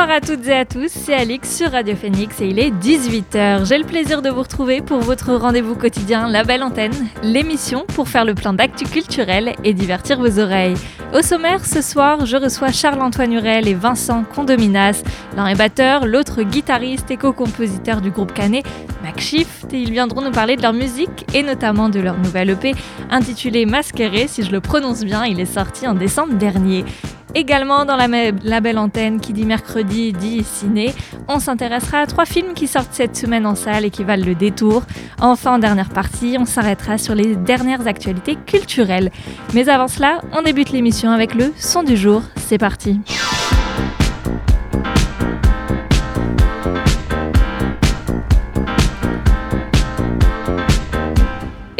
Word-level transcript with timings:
Bonsoir 0.00 0.16
à 0.16 0.20
toutes 0.22 0.46
et 0.46 0.54
à 0.54 0.64
tous, 0.64 0.88
c'est 0.88 1.12
Alix 1.12 1.58
sur 1.58 1.72
Radio 1.72 1.94
Phoenix 1.94 2.40
et 2.40 2.46
il 2.46 2.58
est 2.58 2.70
18h. 2.70 3.66
J'ai 3.66 3.76
le 3.76 3.84
plaisir 3.84 4.22
de 4.22 4.30
vous 4.30 4.40
retrouver 4.40 4.80
pour 4.80 5.00
votre 5.00 5.34
rendez-vous 5.34 5.74
quotidien 5.74 6.26
La 6.26 6.42
Belle 6.42 6.62
Antenne, 6.62 6.94
l'émission 7.22 7.84
pour 7.84 8.08
faire 8.08 8.24
le 8.24 8.34
plein 8.34 8.54
d'actu 8.54 8.86
culturel 8.86 9.52
et 9.62 9.74
divertir 9.74 10.18
vos 10.18 10.38
oreilles. 10.38 10.76
Au 11.12 11.22
sommaire, 11.22 11.64
ce 11.66 11.82
soir, 11.82 12.24
je 12.24 12.36
reçois 12.36 12.70
Charles-Antoine 12.70 13.32
Hurel 13.32 13.66
et 13.66 13.74
Vincent 13.74 14.22
Condominas. 14.22 15.02
L'un 15.36 15.48
est 15.48 15.56
batteur, 15.56 16.06
l'autre 16.06 16.44
guitariste 16.44 17.10
et 17.10 17.16
co-compositeur 17.16 18.00
du 18.00 18.12
groupe 18.12 18.32
canet 18.32 18.64
Macshift 19.02 19.72
et 19.72 19.82
ils 19.82 19.90
viendront 19.90 20.22
nous 20.22 20.30
parler 20.30 20.54
de 20.54 20.62
leur 20.62 20.72
musique 20.72 21.26
et 21.34 21.42
notamment 21.42 21.88
de 21.88 21.98
leur 21.98 22.16
nouvelle 22.16 22.50
EP 22.50 22.74
intitulée 23.10 23.66
Masqueré, 23.66 24.28
si 24.28 24.44
je 24.44 24.52
le 24.52 24.60
prononce 24.60 25.02
bien, 25.02 25.24
il 25.24 25.40
est 25.40 25.52
sorti 25.52 25.88
en 25.88 25.94
décembre 25.94 26.34
dernier. 26.34 26.84
Également 27.34 27.84
dans 27.84 27.96
la, 27.96 28.60
belle 28.60 28.78
antenne 28.78 29.20
qui 29.20 29.32
dit 29.32 29.44
mercredi 29.44 30.12
dit 30.12 30.42
ciné, 30.42 30.92
on 31.28 31.38
s'intéressera 31.38 31.98
à 31.98 32.06
trois 32.06 32.24
films 32.24 32.54
qui 32.54 32.66
sortent 32.66 32.92
cette 32.92 33.16
semaine 33.16 33.46
en 33.46 33.54
salle 33.54 33.84
et 33.84 33.90
qui 33.90 34.02
valent 34.02 34.26
le 34.26 34.34
détour. 34.34 34.82
Enfin, 35.20 35.54
en 35.54 35.58
dernière 35.58 35.90
partie, 35.90 36.36
on 36.40 36.44
s'arrêtera 36.44 36.98
sur 36.98 37.14
les 37.14 37.36
dernières 37.36 37.86
actualités 37.86 38.34
culturelles. 38.34 39.12
Mais 39.54 39.68
avant 39.68 39.86
cela, 39.86 40.22
on 40.36 40.42
débute 40.42 40.72
l'émission 40.72 40.99
avec 41.08 41.34
le 41.34 41.52
son 41.58 41.82
du 41.82 41.96
jour. 41.96 42.22
C'est 42.36 42.58
parti. 42.58 43.00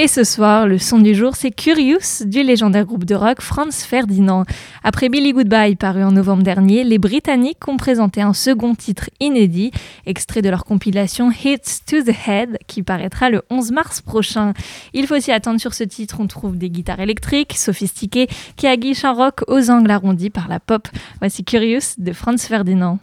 Et 0.02 0.08
ce 0.08 0.24
soir, 0.24 0.66
le 0.66 0.78
son 0.78 0.98
du 0.98 1.14
jour, 1.14 1.36
c'est 1.36 1.50
Curious 1.50 2.24
du 2.24 2.42
légendaire 2.42 2.86
groupe 2.86 3.04
de 3.04 3.14
rock 3.14 3.42
Franz 3.42 3.84
Ferdinand. 3.84 4.46
Après 4.82 5.10
Billy 5.10 5.34
Goodbye, 5.34 5.76
paru 5.76 6.02
en 6.02 6.12
novembre 6.12 6.42
dernier, 6.42 6.84
les 6.84 6.96
Britanniques 6.96 7.68
ont 7.68 7.76
présenté 7.76 8.22
un 8.22 8.32
second 8.32 8.74
titre 8.74 9.10
inédit, 9.20 9.72
extrait 10.06 10.40
de 10.40 10.48
leur 10.48 10.64
compilation 10.64 11.30
Hits 11.30 11.82
to 11.86 12.00
the 12.00 12.14
Head, 12.26 12.56
qui 12.66 12.82
paraîtra 12.82 13.28
le 13.28 13.42
11 13.50 13.72
mars 13.72 14.00
prochain. 14.00 14.54
Il 14.94 15.06
faut 15.06 15.20
s'y 15.20 15.32
attendre 15.32 15.60
sur 15.60 15.74
ce 15.74 15.84
titre, 15.84 16.16
on 16.18 16.26
trouve 16.26 16.56
des 16.56 16.70
guitares 16.70 17.00
électriques, 17.00 17.58
sophistiquées, 17.58 18.28
qui 18.56 18.66
aguichent 18.66 19.04
un 19.04 19.12
rock 19.12 19.42
aux 19.48 19.68
angles 19.68 19.90
arrondis 19.90 20.30
par 20.30 20.48
la 20.48 20.60
pop. 20.60 20.88
Voici 21.18 21.44
Curious 21.44 21.96
de 21.98 22.14
Franz 22.14 22.48
Ferdinand. 22.48 22.98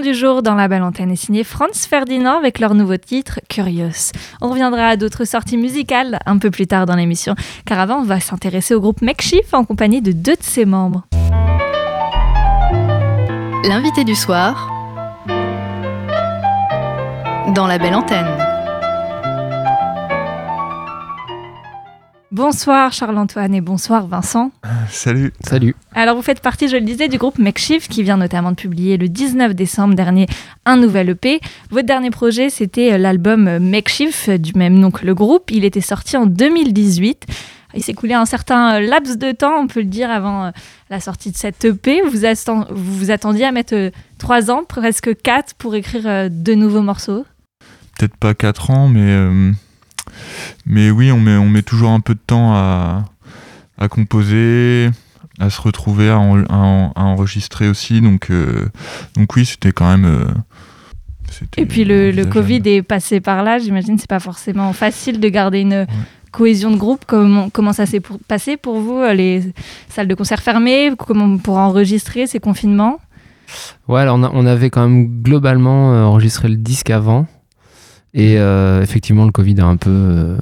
Du 0.00 0.14
jour 0.14 0.42
dans 0.42 0.54
la 0.54 0.68
belle 0.68 0.82
antenne 0.82 1.10
est 1.10 1.16
signé 1.16 1.44
Franz 1.44 1.86
Ferdinand 1.88 2.38
avec 2.38 2.58
leur 2.58 2.74
nouveau 2.74 2.96
titre 2.96 3.40
Curious. 3.48 4.12
On 4.40 4.48
reviendra 4.50 4.86
à 4.88 4.96
d'autres 4.96 5.24
sorties 5.24 5.56
musicales 5.56 6.18
un 6.26 6.38
peu 6.38 6.50
plus 6.50 6.66
tard 6.66 6.86
dans 6.86 6.94
l'émission, 6.94 7.34
car 7.64 7.78
avant 7.80 8.00
on 8.00 8.04
va 8.04 8.20
s'intéresser 8.20 8.74
au 8.74 8.80
groupe 8.80 9.02
Makeshift 9.02 9.54
en 9.54 9.64
compagnie 9.64 10.00
de 10.00 10.12
deux 10.12 10.36
de 10.36 10.42
ses 10.42 10.64
membres. 10.64 11.04
L'invité 13.64 14.04
du 14.04 14.14
soir 14.14 14.70
dans 17.54 17.66
la 17.66 17.78
belle 17.78 17.94
antenne. 17.94 18.47
Bonsoir 22.30 22.92
Charles-Antoine 22.92 23.54
et 23.54 23.62
bonsoir 23.62 24.06
Vincent. 24.06 24.50
Salut. 24.90 25.32
Salut. 25.46 25.74
Alors 25.94 26.14
vous 26.14 26.20
faites 26.20 26.40
partie, 26.40 26.68
je 26.68 26.76
le 26.76 26.82
disais, 26.82 27.08
du 27.08 27.16
groupe 27.16 27.38
Makeshift 27.38 27.90
qui 27.90 28.02
vient 28.02 28.18
notamment 28.18 28.50
de 28.50 28.56
publier 28.56 28.98
le 28.98 29.08
19 29.08 29.54
décembre 29.54 29.94
dernier 29.94 30.26
un 30.66 30.76
nouvel 30.76 31.08
EP. 31.08 31.40
Votre 31.70 31.86
dernier 31.86 32.10
projet, 32.10 32.50
c'était 32.50 32.92
euh, 32.92 32.98
l'album 32.98 33.48
euh, 33.48 33.58
Makeshift 33.60 34.28
du 34.30 34.52
même 34.56 34.74
nom 34.74 34.90
que 34.90 35.06
le 35.06 35.14
groupe. 35.14 35.50
Il 35.50 35.64
était 35.64 35.80
sorti 35.80 36.18
en 36.18 36.26
2018. 36.26 37.24
Il 37.72 37.82
s'est 37.82 37.94
coulé 37.94 38.12
un 38.12 38.26
certain 38.26 38.74
euh, 38.74 38.80
laps 38.80 39.16
de 39.16 39.32
temps, 39.32 39.62
on 39.62 39.66
peut 39.66 39.80
le 39.80 39.86
dire, 39.86 40.10
avant 40.10 40.52
la 40.90 41.00
sortie 41.00 41.30
de 41.30 41.36
cette 41.36 41.64
EP. 41.64 42.02
Vous 42.02 42.10
vous, 42.10 43.10
attendiez 43.10 43.46
à 43.46 43.52
mettre 43.52 43.90
trois 44.18 44.50
ans, 44.50 44.64
presque 44.68 45.16
quatre, 45.22 45.54
pour 45.54 45.74
écrire 45.74 46.28
de 46.30 46.54
nouveaux 46.54 46.82
morceaux? 46.82 47.24
Peut-être 47.98 48.16
pas 48.16 48.34
quatre 48.34 48.70
ans, 48.70 48.86
mais 48.88 49.54
mais 50.66 50.90
oui, 50.90 51.10
on 51.12 51.20
met, 51.20 51.36
on 51.36 51.48
met 51.48 51.62
toujours 51.62 51.90
un 51.90 52.00
peu 52.00 52.14
de 52.14 52.20
temps 52.24 52.54
à, 52.54 53.04
à 53.78 53.88
composer, 53.88 54.90
à 55.38 55.50
se 55.50 55.60
retrouver, 55.60 56.10
à, 56.10 56.18
enregistrer 56.18 57.68
aussi. 57.68 58.00
Donc, 58.00 58.30
euh, 58.30 58.68
donc 59.16 59.34
oui, 59.36 59.46
c'était 59.46 59.72
quand 59.72 59.88
même. 59.88 60.04
Euh, 60.04 60.24
et 61.56 61.66
puis 61.66 61.84
le, 61.84 62.10
le, 62.10 62.24
Covid 62.24 62.62
est 62.64 62.82
passé 62.82 63.20
par 63.20 63.42
là. 63.42 63.58
J'imagine 63.58 63.98
c'est 63.98 64.08
pas 64.08 64.18
forcément 64.18 64.72
facile 64.72 65.20
de 65.20 65.28
garder 65.28 65.60
une 65.60 65.86
cohésion 66.32 66.70
de 66.70 66.76
groupe. 66.76 67.04
Comment, 67.06 67.50
comment 67.50 67.72
ça 67.72 67.86
s'est 67.86 68.02
passé 68.26 68.56
pour 68.56 68.80
vous 68.80 68.96
euh, 68.96 69.14
Les 69.14 69.42
salles 69.88 70.08
de 70.08 70.14
concert 70.14 70.40
fermées? 70.40 70.90
Comment 70.98 71.36
pour 71.38 71.58
enregistrer 71.58 72.26
ces 72.26 72.40
confinements? 72.40 72.98
Ouais, 73.86 74.00
alors 74.00 74.16
on, 74.16 74.24
on, 74.24 74.46
avait 74.46 74.68
quand 74.70 74.86
même 74.88 75.22
globalement 75.22 75.90
enregistré 76.06 76.48
le 76.48 76.56
disque 76.56 76.90
avant. 76.90 77.26
Et 78.14 78.38
euh, 78.38 78.82
effectivement, 78.82 79.24
le 79.26 79.32
Covid 79.32 79.60
a 79.60 79.66
un 79.66 79.76
peu, 79.76 79.90
euh, 79.90 80.36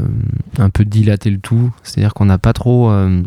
un 0.59 0.71
peu 0.71 0.85
dilaté 0.85 1.31
le 1.31 1.39
tout. 1.39 1.73
C'est-à-dire 1.83 2.15
qu'on 2.15 2.27
n'a 2.27 2.39
pas 2.39 2.53
trop. 2.53 2.91
Euh, 2.91 3.23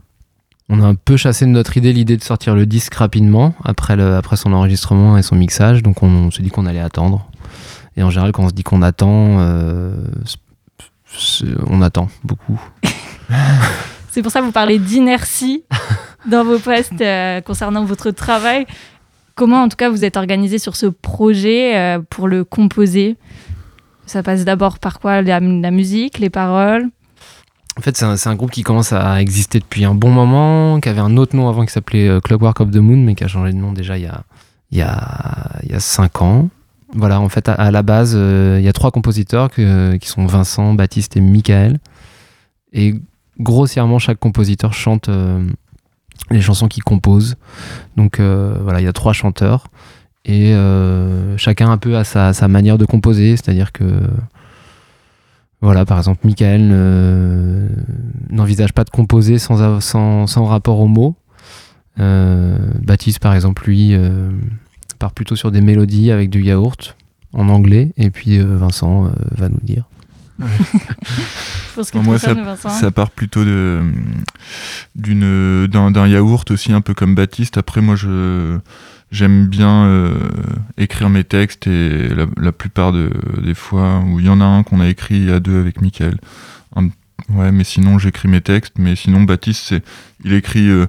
on 0.69 0.81
a 0.81 0.86
un 0.86 0.95
peu 0.95 1.18
chassé 1.18 1.45
de 1.45 1.51
notre 1.51 1.75
idée 1.77 1.91
l'idée 1.94 2.15
de 2.15 2.24
sortir 2.24 2.56
le 2.56 2.65
disque 2.65 2.94
rapidement 2.94 3.56
après, 3.65 3.95
le, 3.95 4.15
après 4.15 4.38
son 4.38 4.53
enregistrement 4.53 5.18
et 5.18 5.24
son 5.24 5.36
mixage. 5.36 5.83
Donc 5.83 6.03
on, 6.03 6.31
s'est 6.31 6.44
dit 6.44 6.50
qu'on 6.50 6.65
allait 6.68 6.80
attendre. 6.80 7.27
Et 7.97 8.03
en 8.03 8.09
général, 8.09 8.31
quand 8.31 8.44
on 8.44 8.50
se 8.50 8.53
dit 8.53 8.63
qu'on 8.63 8.81
attend, 8.81 9.39
on 11.68 11.81
attend 11.81 12.07
beaucoup. 12.24 12.62
C'est 14.12 14.21
pour 14.21 14.31
ça 14.31 14.39
que 14.42 14.45
vous 14.45 14.51
parlez 14.51 14.80
d'inertie 14.80 15.63
dans 16.30 16.44
vos 16.44 16.59
postes 16.59 17.03
concernant 17.45 17.83
votre 17.83 18.12
travail. 18.12 18.68
Comment, 19.33 19.63
en 19.63 19.69
tout 19.69 19.77
cas, 19.77 19.89
vous 19.89 20.06
êtes 20.06 20.18
organisé 20.18 20.59
sur 20.59 20.75
ce 20.75 20.85
projet 20.85 21.97
pour 22.09 22.27
le 22.27 22.44
composer? 22.44 23.18
Ça 24.09 24.23
passe 24.23 24.44
d'abord 24.44 24.79
par 24.79 25.00
quoi 25.00 25.21
la, 25.21 25.39
musique, 25.39 26.19
les 26.19 26.29
paroles? 26.29 26.89
En 27.77 27.81
fait, 27.81 27.95
c'est 27.95 28.27
un, 28.27 28.35
groupe 28.35 28.51
qui 28.51 28.63
commence 28.63 28.91
à 28.91 29.21
exister 29.21 29.59
depuis 29.59 29.85
un 29.85 29.94
bon 29.94 30.09
moment, 30.09 30.81
qui 30.81 30.89
avait 30.89 31.00
un 31.00 31.15
autre 31.15 31.35
nom 31.35 31.47
avant 31.47 31.65
qui 31.65 31.71
s'appelait 31.71 32.09
euh, 32.09 32.19
Clockwork 32.19 32.59
of 32.59 32.71
the 32.71 32.77
Moon, 32.77 32.97
mais 32.97 33.15
qui 33.15 33.23
a 33.23 33.27
changé 33.27 33.53
de 33.53 33.57
nom 33.57 33.71
déjà 33.71 33.97
il 33.97 34.03
y 34.03 34.07
a, 34.07 34.23
il 34.71 34.79
y 34.79 34.81
a, 34.81 35.59
il 35.63 35.71
y 35.71 35.75
a 35.75 35.79
cinq 35.79 36.21
ans. 36.21 36.50
Voilà, 36.94 37.21
en 37.21 37.29
fait, 37.29 37.47
à, 37.47 37.71
la 37.71 37.83
base, 37.83 38.15
euh, 38.17 38.57
il 38.59 38.65
y 38.65 38.67
a 38.67 38.73
trois 38.73 38.91
compositeurs 38.91 39.51
qui 39.51 40.07
sont 40.07 40.25
Vincent, 40.25 40.73
Baptiste 40.73 41.15
et 41.15 41.21
Michael. 41.21 41.79
Et 42.73 42.95
grossièrement, 43.39 44.00
chaque 44.00 44.19
compositeur 44.19 44.73
chante 44.73 45.07
euh, 45.07 45.47
les 46.31 46.41
chansons 46.41 46.67
qu'il 46.67 46.83
compose. 46.83 47.35
Donc 47.95 48.19
voilà, 48.19 48.81
il 48.81 48.85
y 48.85 48.88
a 48.88 48.94
trois 48.94 49.13
chanteurs 49.13 49.67
et 50.29 50.53
euh, 50.53 51.35
chacun 51.37 51.71
un 51.71 51.77
peu 51.77 51.97
à 51.97 52.03
sa, 52.03 52.33
sa 52.33 52.47
manière 52.47 52.77
de 52.77 52.85
composer, 52.85 53.35
c'est-à-dire 53.35 53.71
que 53.71 53.83
voilà, 55.59 55.85
par 55.85 55.97
exemple, 55.97 56.19
Michael 56.23 56.69
n'envisage 58.29 58.71
pas 58.73 58.83
de 58.83 58.91
composer 58.91 59.39
sans, 59.39 59.81
sans, 59.81 60.27
sans 60.27 60.45
rapport 60.45 60.79
aux 60.79 60.87
mots. 60.87 61.15
Euh, 61.99 62.59
Baptiste, 62.79 63.17
par 63.19 63.33
exemple, 63.33 63.65
lui, 63.65 63.95
euh, 63.95 64.29
part 64.99 65.13
plutôt 65.13 65.35
sur 65.35 65.51
des 65.51 65.61
mélodies 65.61 66.11
avec 66.11 66.29
du 66.29 66.43
yaourt 66.43 66.95
en 67.33 67.49
anglais, 67.49 67.91
et 67.97 68.11
puis 68.11 68.37
Vincent 68.37 69.11
va 69.31 69.49
nous 69.49 69.61
dire. 69.63 69.85
moi, 71.95 72.19
ça, 72.19 72.35
ça, 72.55 72.91
part 72.91 73.09
plutôt 73.09 73.43
d'un 74.95 76.07
yaourt 76.07 76.51
aussi, 76.51 76.71
un 76.71 76.81
peu 76.81 76.93
comme 76.93 77.15
Baptiste. 77.15 77.57
Après, 77.57 77.81
moi, 77.81 77.95
je 77.95 78.59
j'aime 79.11 79.47
bien 79.47 79.85
euh, 79.85 80.29
écrire 80.77 81.09
mes 81.09 81.23
textes 81.23 81.67
et 81.67 82.09
la, 82.38 82.51
plupart 82.51 82.94
des 82.94 83.53
fois 83.53 84.00
où 84.06 84.19
il 84.19 84.25
y 84.25 84.29
en 84.29 84.41
a 84.41 84.45
un 84.45 84.63
qu'on 84.63 84.79
a 84.79 84.88
écrit 84.88 85.31
à 85.31 85.39
deux 85.39 85.59
avec 85.59 85.81
Mickaël. 85.81 86.17
ouais, 87.29 87.51
mais 87.51 87.63
sinon 87.63 88.00
j'écris 88.00 88.27
mes 88.27 88.41
textes. 88.41 88.75
Mais 88.77 88.95
sinon 88.95 89.21
Baptiste, 89.23 89.75
il 90.23 90.33
écrit 90.33 90.69
euh, 90.69 90.88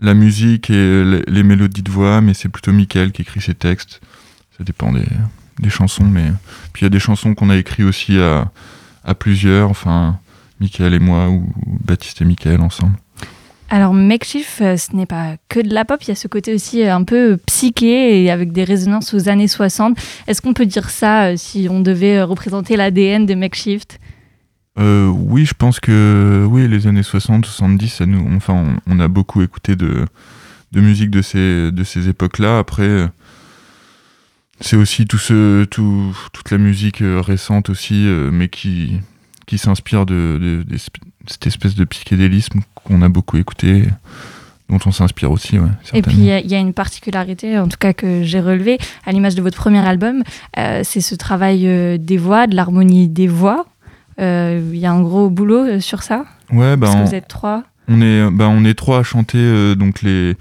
la 0.00 0.14
musique 0.14 0.70
et 0.70 1.04
les, 1.26 1.42
mélodies 1.42 1.82
de 1.82 1.90
voix, 1.90 2.20
mais 2.20 2.34
c'est 2.34 2.48
plutôt 2.48 2.72
Mickaël 2.72 3.12
qui 3.12 3.22
écrit 3.22 3.40
ses 3.40 3.54
textes. 3.54 4.00
Ça 4.56 4.64
dépend 4.64 4.92
des, 4.92 5.06
des 5.58 5.70
chansons, 5.70 6.04
mais 6.04 6.32
puis 6.72 6.82
il 6.82 6.84
y 6.84 6.86
a 6.86 6.90
des 6.90 7.00
chansons 7.00 7.34
qu'on 7.34 7.50
a 7.50 7.56
écrites 7.56 7.86
aussi 7.86 8.18
à, 8.18 8.50
à 9.04 9.14
plusieurs, 9.14 9.70
enfin 9.70 10.18
Mickaël 10.60 10.94
et 10.94 10.98
moi 10.98 11.28
ou 11.28 11.52
Baptiste 11.84 12.22
et 12.22 12.24
Mickaël 12.24 12.60
ensemble. 12.60 12.96
Alors, 13.74 13.92
Makeshift, 13.92 14.60
euh, 14.60 14.76
ce 14.76 14.94
n'est 14.94 15.04
pas 15.04 15.34
que 15.48 15.58
de 15.58 15.74
la 15.74 15.84
pop, 15.84 16.00
il 16.04 16.06
y 16.06 16.10
a 16.12 16.14
ce 16.14 16.28
côté 16.28 16.54
aussi 16.54 16.84
euh, 16.84 16.94
un 16.94 17.02
peu 17.02 17.36
psyché 17.44 18.22
et 18.22 18.30
avec 18.30 18.52
des 18.52 18.62
résonances 18.62 19.12
aux 19.14 19.28
années 19.28 19.48
60. 19.48 19.98
Est-ce 20.28 20.40
qu'on 20.40 20.54
peut 20.54 20.64
dire 20.64 20.90
ça 20.90 21.24
euh, 21.24 21.36
si 21.36 21.66
on 21.68 21.80
devait 21.80 22.22
représenter 22.22 22.76
l'ADN 22.76 23.26
de 23.26 23.34
Makeshift 23.34 23.98
Oui, 24.76 25.44
je 25.44 25.54
pense 25.54 25.80
que 25.80 26.46
oui, 26.48 26.68
les 26.68 26.86
années 26.86 27.02
60, 27.02 27.46
70, 27.46 27.88
ça 27.88 28.06
nous, 28.06 28.24
enfin, 28.36 28.76
on, 28.86 29.00
a 29.00 29.08
beaucoup 29.08 29.42
écouté 29.42 29.74
de, 29.74 30.04
de 30.70 30.80
musique 30.80 31.10
de 31.10 31.20
ces, 31.20 31.72
de 31.72 31.82
ces 31.82 32.08
époques-là. 32.08 32.60
Après, 32.60 33.10
c'est 34.60 34.76
aussi 34.76 35.04
tout 35.04 35.18
ce, 35.18 35.64
tout, 35.64 36.16
toute 36.32 36.52
la 36.52 36.58
musique 36.58 37.02
récente 37.02 37.70
aussi, 37.70 38.06
mais 38.30 38.46
qui, 38.46 39.00
qui 39.46 39.58
s'inspire 39.58 40.06
de, 40.06 40.38
de, 40.64 40.76
cette 41.26 41.46
espèce 41.46 41.74
de 41.74 41.84
psychédélisme 41.84 42.60
qu'on 42.74 43.02
a 43.02 43.08
beaucoup 43.08 43.36
écouté, 43.36 43.84
dont 44.68 44.78
on 44.86 44.92
s'inspire 44.92 45.30
aussi. 45.30 45.56
et 45.92 46.02
puis 46.02 46.16
il 46.16 46.24
y, 46.24 46.54
a 46.54 46.58
une 46.58 46.72
particularité, 46.72 47.58
en 47.58 47.68
tout 47.68 47.76
cas 47.78 47.92
que 47.92 48.22
j'ai 48.22 48.40
relevée, 48.40 48.78
à 49.04 49.12
l'image 49.12 49.34
de 49.34 49.42
votre 49.42 49.56
premier 49.56 49.86
album, 49.86 50.22
euh, 50.58 50.80
c'est 50.84 51.00
ce 51.00 51.14
travail 51.14 51.66
euh, 51.66 51.98
des 51.98 52.16
voix, 52.16 52.46
de 52.46 52.56
l'harmonie 52.56 53.08
des 53.08 53.28
voix. 53.28 53.66
Euh, 54.20 54.70
il 54.72 54.78
y 54.78 54.86
a 54.86 54.92
un 54.92 55.02
gros 55.02 55.28
boulot 55.28 55.80
sur 55.80 56.02
ça. 56.02 56.24
Ouais, 56.50 56.76
bah, 56.76 56.86
Parce 56.86 57.02
que 57.02 57.08
vous 57.08 57.14
êtes 57.14 57.28
trois. 57.28 57.64
On 57.88 58.00
est, 58.00 58.30
bah, 58.30 58.48
on 58.48 58.64
est 58.64 58.74
trois 58.74 59.00
à 59.00 59.02
chanter 59.02 59.74
donc 59.76 60.00
les, 60.00 60.36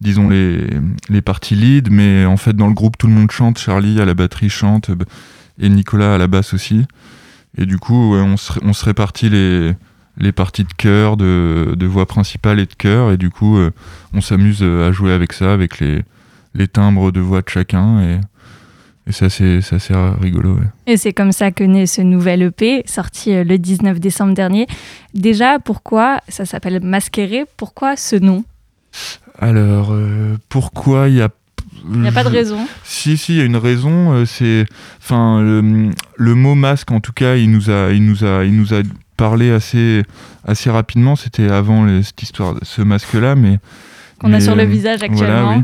disons 0.00 0.28
les, 0.28 0.66
les 1.08 1.22
parties 1.22 1.54
lead, 1.54 1.92
mais 1.92 2.24
en 2.24 2.36
fait 2.36 2.54
dans 2.54 2.66
le 2.66 2.72
groupe 2.72 2.98
tout 2.98 3.06
le 3.06 3.12
monde 3.12 3.30
chante. 3.30 3.58
Charlie 3.58 4.00
à 4.00 4.04
la 4.04 4.14
batterie 4.14 4.50
chante 4.50 4.90
et 5.60 5.68
Nicolas 5.68 6.16
à 6.16 6.18
la 6.18 6.26
basse 6.26 6.54
aussi. 6.54 6.86
Et 7.56 7.66
du 7.66 7.78
coup, 7.78 8.14
on, 8.14 8.36
se, 8.36 8.52
on 8.62 8.72
se 8.72 8.84
répartit 8.84 9.28
les, 9.30 9.74
les 10.18 10.32
parties 10.32 10.64
de 10.64 10.72
chœur, 10.76 11.16
de, 11.16 11.74
de, 11.76 11.86
voix 11.86 12.06
principale 12.06 12.58
et 12.58 12.66
de 12.66 12.74
chœur, 12.74 13.12
et 13.12 13.16
du 13.16 13.30
coup, 13.30 13.56
euh, 13.56 13.70
on 14.12 14.20
s'amuse 14.20 14.58
euh, 14.62 14.88
à 14.88 14.92
jouer 14.92 15.12
avec 15.12 15.32
ça, 15.32 15.52
avec 15.52 15.78
les, 15.78 16.02
les 16.54 16.68
timbres 16.68 17.12
de 17.12 17.20
voix 17.20 17.40
de 17.40 17.48
chacun, 17.48 18.00
et, 18.00 18.20
et 19.06 19.12
ça, 19.12 19.30
c'est 19.30 19.58
assez 19.70 19.94
rigolo. 20.20 20.58
Et 20.86 20.96
c'est 20.96 21.12
comme 21.12 21.32
ça 21.32 21.50
que 21.50 21.64
naît 21.64 21.86
ce 21.86 22.02
nouvel 22.02 22.42
EP, 22.42 22.82
sorti 22.86 23.32
euh, 23.32 23.44
le 23.44 23.58
19 23.58 24.00
décembre 24.00 24.34
dernier. 24.34 24.66
Déjà, 25.14 25.58
pourquoi 25.60 26.20
ça 26.28 26.44
s'appelle 26.44 26.80
Masqueré? 26.82 27.44
Pourquoi 27.56 27.96
ce 27.96 28.16
nom? 28.16 28.44
Alors, 29.38 29.94
pourquoi 30.48 31.08
il 31.08 31.16
y 31.16 31.22
a 31.22 31.28
il 31.92 32.00
n'y 32.00 32.08
a 32.08 32.12
pas 32.12 32.24
de 32.24 32.28
raison. 32.28 32.66
Si, 32.82 33.16
si, 33.16 33.34
il 33.34 33.38
y 33.38 33.40
a 33.40 33.44
une 33.44 33.56
raison. 33.56 34.24
c'est, 34.26 34.66
enfin, 34.98 35.40
le, 35.40 35.90
le, 36.16 36.34
mot 36.34 36.56
masque, 36.56 36.90
en 36.90 36.98
tout 36.98 37.12
cas, 37.12 37.36
il 37.36 37.52
nous 37.52 37.70
a, 37.70 37.92
il 37.92 38.04
nous 38.04 38.24
a, 38.24 38.44
il 38.44 38.56
nous 38.56 38.74
a 38.74 38.82
parler 39.18 39.50
assez, 39.50 40.04
assez 40.46 40.70
rapidement. 40.70 41.16
C'était 41.16 41.50
avant 41.50 41.86
cette 42.02 42.22
histoire, 42.22 42.54
ce 42.62 42.80
masque-là, 42.80 43.34
mais 43.34 43.58
qu'on 44.18 44.32
a 44.32 44.40
sur 44.40 44.56
le 44.56 44.62
euh, 44.62 44.66
visage 44.66 45.02
actuellement. 45.02 45.62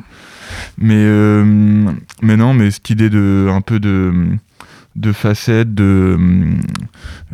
Mais 0.76 0.94
euh, 0.99 1.90
mais 2.20 2.37
non, 2.37 2.52
mais 2.52 2.70
cette 2.70 2.90
idée 2.90 3.08
de 3.08 3.49
un 3.50 3.62
peu 3.62 3.80
de 3.80 4.12
de 4.96 5.12
facettes, 5.12 5.75
de 5.75 6.18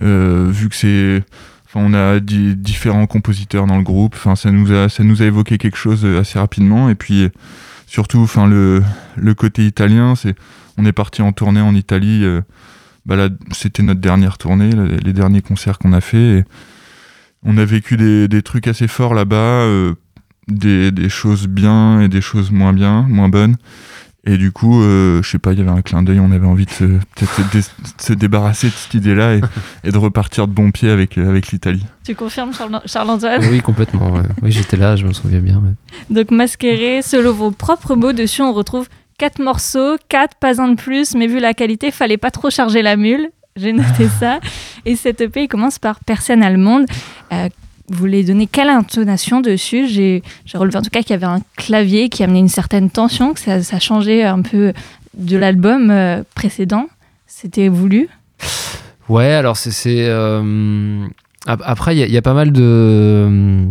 euh, 0.03 0.49
vu 0.53 0.69
que 0.69 0.77
c'est 0.77 1.25
Enfin, 1.73 1.87
on 1.87 1.95
a 1.95 2.19
différents 2.19 3.07
compositeurs 3.07 3.65
dans 3.69 3.77
le 3.77 3.85
groupe. 3.85 4.15
Enfin, 4.17 4.35
ça 4.35 4.51
nous 4.51 4.73
a, 4.73 4.89
ça 4.89 5.05
nous 5.05 5.23
a 5.23 5.27
évoqué 5.27 5.57
quelque 5.57 5.77
chose 5.77 6.05
assez 6.05 6.37
rapidement. 6.37 6.91
Et 6.91 6.97
puis, 6.97 7.29
surtout, 7.87 8.19
enfin, 8.19 8.49
le, 8.49 8.83
le 9.17 9.35
côté 9.35 9.65
italien, 9.65 10.17
c'est, 10.17 10.35
on 10.79 10.85
est 10.85 10.93
parti 10.93 11.23
en 11.23 11.31
tournée 11.31 11.61
en 11.61 11.73
Italie 11.77 12.25
bah 13.07 13.17
là, 13.17 13.29
c'était 13.53 13.83
notre 13.83 14.01
dernière 14.01 14.39
tournée, 14.39 14.71
les 15.03 15.13
derniers 15.13 15.43
concerts 15.43 15.79
qu'on 15.79 15.93
a 15.93 16.01
fait. 16.01 16.45
on 17.45 17.57
a 17.57 17.65
vécu 17.65 17.97
des, 17.97 18.29
des 18.29 18.43
trucs 18.43 18.69
assez 18.69 18.89
forts 18.89 19.15
là-bas, 19.15 19.37
euh, 19.37 19.95
des, 20.49 20.91
des, 20.91 21.09
choses 21.09 21.47
bien 21.49 22.01
et 22.01 22.09
des 22.09 22.21
choses 22.21 22.51
moins 22.51 22.73
bien, 22.73 23.03
moins 23.09 23.29
bonnes. 23.29 23.57
Et 24.27 24.37
du 24.37 24.53
coup, 24.53 24.83
euh, 24.83 25.23
je 25.23 25.31
sais 25.31 25.39
pas, 25.39 25.55
il 25.55 25.59
y 25.61 25.63
avait 25.63 25.71
un 25.71 25.81
clin 25.81 26.03
d'œil, 26.03 26.21
on 26.21 26.31
avait 26.31 26.47
envie 26.47 26.67
de 26.67 26.71
se, 26.71 26.85
peut-être 26.85 27.33
se, 27.37 27.43
dé- 27.57 27.65
se 27.99 28.13
débarrasser 28.13 28.67
de 28.67 28.73
cette 28.75 28.93
idée-là 28.93 29.37
et, 29.37 29.41
et 29.85 29.91
de 29.93 29.97
repartir 29.97 30.47
de 30.47 30.53
bon 30.53 30.71
pied 30.73 30.91
avec, 30.91 31.17
euh, 31.17 31.27
avec 31.31 31.51
l'Italie. 31.53 31.87
Tu 32.05 32.15
confirmes, 32.15 32.53
Charles- 32.53 32.83
Charles-Antoine? 32.85 33.43
Oui, 33.51 33.63
complètement. 33.63 34.13
ouais. 34.13 34.23
Oui, 34.43 34.53
j'étais 34.53 34.77
là, 34.77 34.95
je 34.97 35.07
me 35.07 35.15
souviens 35.15 35.41
bien. 35.41 35.57
ouais. 35.57 36.15
Donc 36.15 36.31
masqueré, 36.33 37.01
selon 37.01 37.33
vos 37.33 37.51
propres 37.51 37.95
mots 37.97 38.13
dessus, 38.13 38.43
on 38.43 38.53
retrouve 38.53 38.89
quatre 39.21 39.39
morceaux, 39.39 39.97
quatre, 40.09 40.35
pas 40.41 40.61
un 40.63 40.69
de 40.69 40.75
plus, 40.77 41.15
mais 41.15 41.27
vu 41.27 41.41
la 41.41 41.53
qualité, 41.53 41.91
fallait 41.91 42.17
pas 42.17 42.31
trop 42.31 42.49
charger 42.49 42.81
la 42.81 42.97
mule. 42.97 43.31
J'ai 43.57 43.73
noté 43.73 44.09
ça. 44.21 44.41
Et 44.87 44.97
cette 44.97 45.21
EP, 45.21 45.43
il 45.45 45.49
commence 45.49 45.79
par 45.79 46.01
Persienne 46.01 46.43
allemande. 46.43 46.87
Euh, 47.33 47.49
vous 47.89 47.99
voulez 47.99 48.25
donner 48.25 48.47
quelle 48.47 48.71
intonation 48.71 49.41
dessus? 49.43 49.87
J'ai 49.89 50.23
relevé 50.55 50.79
en 50.79 50.83
tout 50.83 50.91
cas 50.91 51.03
qu'il 51.03 51.11
y 51.11 51.15
avait 51.15 51.27
un 51.27 51.41
clavier 51.57 52.09
qui 52.09 52.23
amenait 52.23 52.39
une 52.39 52.49
certaine 52.49 52.89
tension, 52.89 53.35
que 53.35 53.41
ça, 53.41 53.63
ça 53.63 53.79
changeait 53.79 54.23
un 54.23 54.41
peu 54.41 54.73
de 55.15 55.37
l'album 55.37 55.91
euh, 55.91 56.23
précédent. 56.35 56.87
C'était 57.27 57.69
voulu? 57.69 58.09
Ouais, 59.09 59.33
alors 59.33 59.57
c'est. 59.57 60.07
euh, 60.09 61.05
ap- 61.47 61.63
Après, 61.65 61.95
il 61.97 62.09
y, 62.09 62.13
y 62.13 62.17
a 62.17 62.23
pas 62.23 62.33
mal 62.35 62.53
de, 62.53 63.67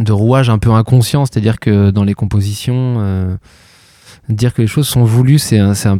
de 0.00 0.12
rouages 0.12 0.48
un 0.50 0.58
peu 0.58 0.70
inconscients, 0.70 1.26
c'est-à-dire 1.26 1.60
que 1.60 1.90
dans 1.90 2.02
les 2.04 2.14
compositions, 2.14 2.96
euh, 2.98 3.36
dire 4.28 4.54
que 4.54 4.62
les 4.62 4.68
choses 4.68 4.88
sont 4.88 5.04
voulues, 5.04 5.38
c'est 5.38 5.58
un, 5.58 5.72
un, 5.72 5.98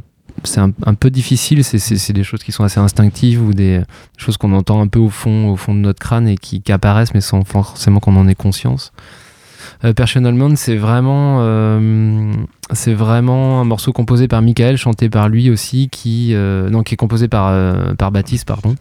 un, 0.56 0.70
un 0.86 0.94
peu 0.94 1.10
difficile. 1.10 1.62
C'est- 1.64 2.12
des 2.12 2.24
choses 2.24 2.42
qui 2.42 2.52
sont 2.52 2.64
assez 2.64 2.80
instinctives 2.80 3.42
ou 3.42 3.52
des 3.52 3.80
choses 4.16 4.36
qu'on 4.36 4.52
entend 4.52 4.80
un 4.80 4.88
peu 4.88 4.98
au 4.98 5.10
fond, 5.10 5.48
au 5.50 5.56
fond 5.56 5.74
de 5.74 5.80
notre 5.80 6.00
crâne 6.00 6.28
et 6.28 6.36
qui, 6.36 6.60
qui 6.62 6.72
apparaissent, 6.72 7.14
mais 7.14 7.20
sans 7.20 7.42
forcément 7.44 8.00
qu'on 8.00 8.16
en 8.16 8.26
ait 8.28 8.34
conscience. 8.34 8.92
Euh, 9.84 9.92
Persian 9.92 10.24
Almond, 10.24 10.56
c'est 10.56 10.76
vraiment, 10.76 11.38
euh, 11.40 12.32
c'est 12.72 12.94
vraiment 12.94 13.60
un 13.60 13.64
morceau 13.64 13.92
composé 13.92 14.28
par 14.28 14.40
Michael, 14.40 14.76
chanté 14.78 15.10
par 15.10 15.28
lui 15.28 15.50
aussi, 15.50 15.88
qui, 15.90 16.30
euh, 16.34 16.70
non, 16.70 16.82
qui 16.82 16.94
est 16.94 16.96
composé 16.96 17.28
par, 17.28 17.48
euh, 17.48 17.94
par 17.94 18.10
Baptiste, 18.12 18.46
pardon. 18.46 18.76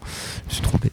Je 0.48 0.50
me 0.50 0.50
suis 0.54 0.62
trompé. 0.62 0.90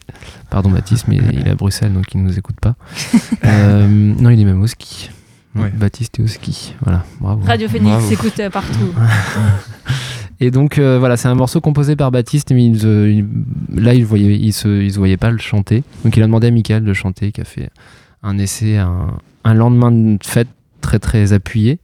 Pardon 0.50 0.70
Baptiste, 0.70 1.06
mais 1.08 1.16
il 1.32 1.46
est 1.46 1.50
à 1.50 1.54
Bruxelles, 1.54 1.92
donc 1.92 2.06
il 2.14 2.22
ne 2.22 2.28
nous 2.28 2.38
écoute 2.38 2.56
pas. 2.60 2.74
Non, 3.46 4.30
il 4.30 4.40
est 4.40 4.44
même 4.44 4.60
au 4.62 4.66
ski. 4.66 5.10
Ouais. 5.54 5.70
Baptiste 5.70 6.18
est 6.18 6.22
au 6.22 6.26
ski. 6.26 6.74
Voilà, 6.82 7.04
bravo. 7.20 7.42
Radio 7.44 7.68
Phoenix 7.68 7.90
Bravo. 7.90 8.08
s'écoute 8.08 8.40
euh, 8.40 8.48
partout. 8.50 8.94
Et 10.40 10.50
donc 10.50 10.78
euh, 10.78 10.98
voilà, 10.98 11.16
c'est 11.16 11.28
un 11.28 11.34
morceau 11.34 11.60
composé 11.60 11.94
par 11.94 12.10
Baptiste, 12.10 12.50
mais 12.52 12.64
il, 12.66 12.80
se- 12.80 13.08
il- 13.10 13.26
là 13.74 13.94
il 13.94 14.04
voyait, 14.04 14.36
il 14.36 14.52
se, 14.52 14.66
il 14.82 14.92
se 14.92 14.98
voyait 14.98 15.16
pas 15.16 15.30
le 15.30 15.38
chanter. 15.38 15.84
Donc 16.04 16.16
il 16.16 16.22
a 16.22 16.26
demandé 16.26 16.48
à 16.48 16.50
Michael 16.50 16.84
de 16.84 16.92
chanter, 16.94 17.30
qui 17.32 17.40
a 17.40 17.44
fait 17.44 17.70
un 18.22 18.38
essai 18.38 18.76
un, 18.78 19.18
un 19.44 19.54
lendemain 19.54 19.92
de 19.92 20.18
fête 20.24 20.48
très 20.80 20.98
très 20.98 21.32
appuyé. 21.32 21.78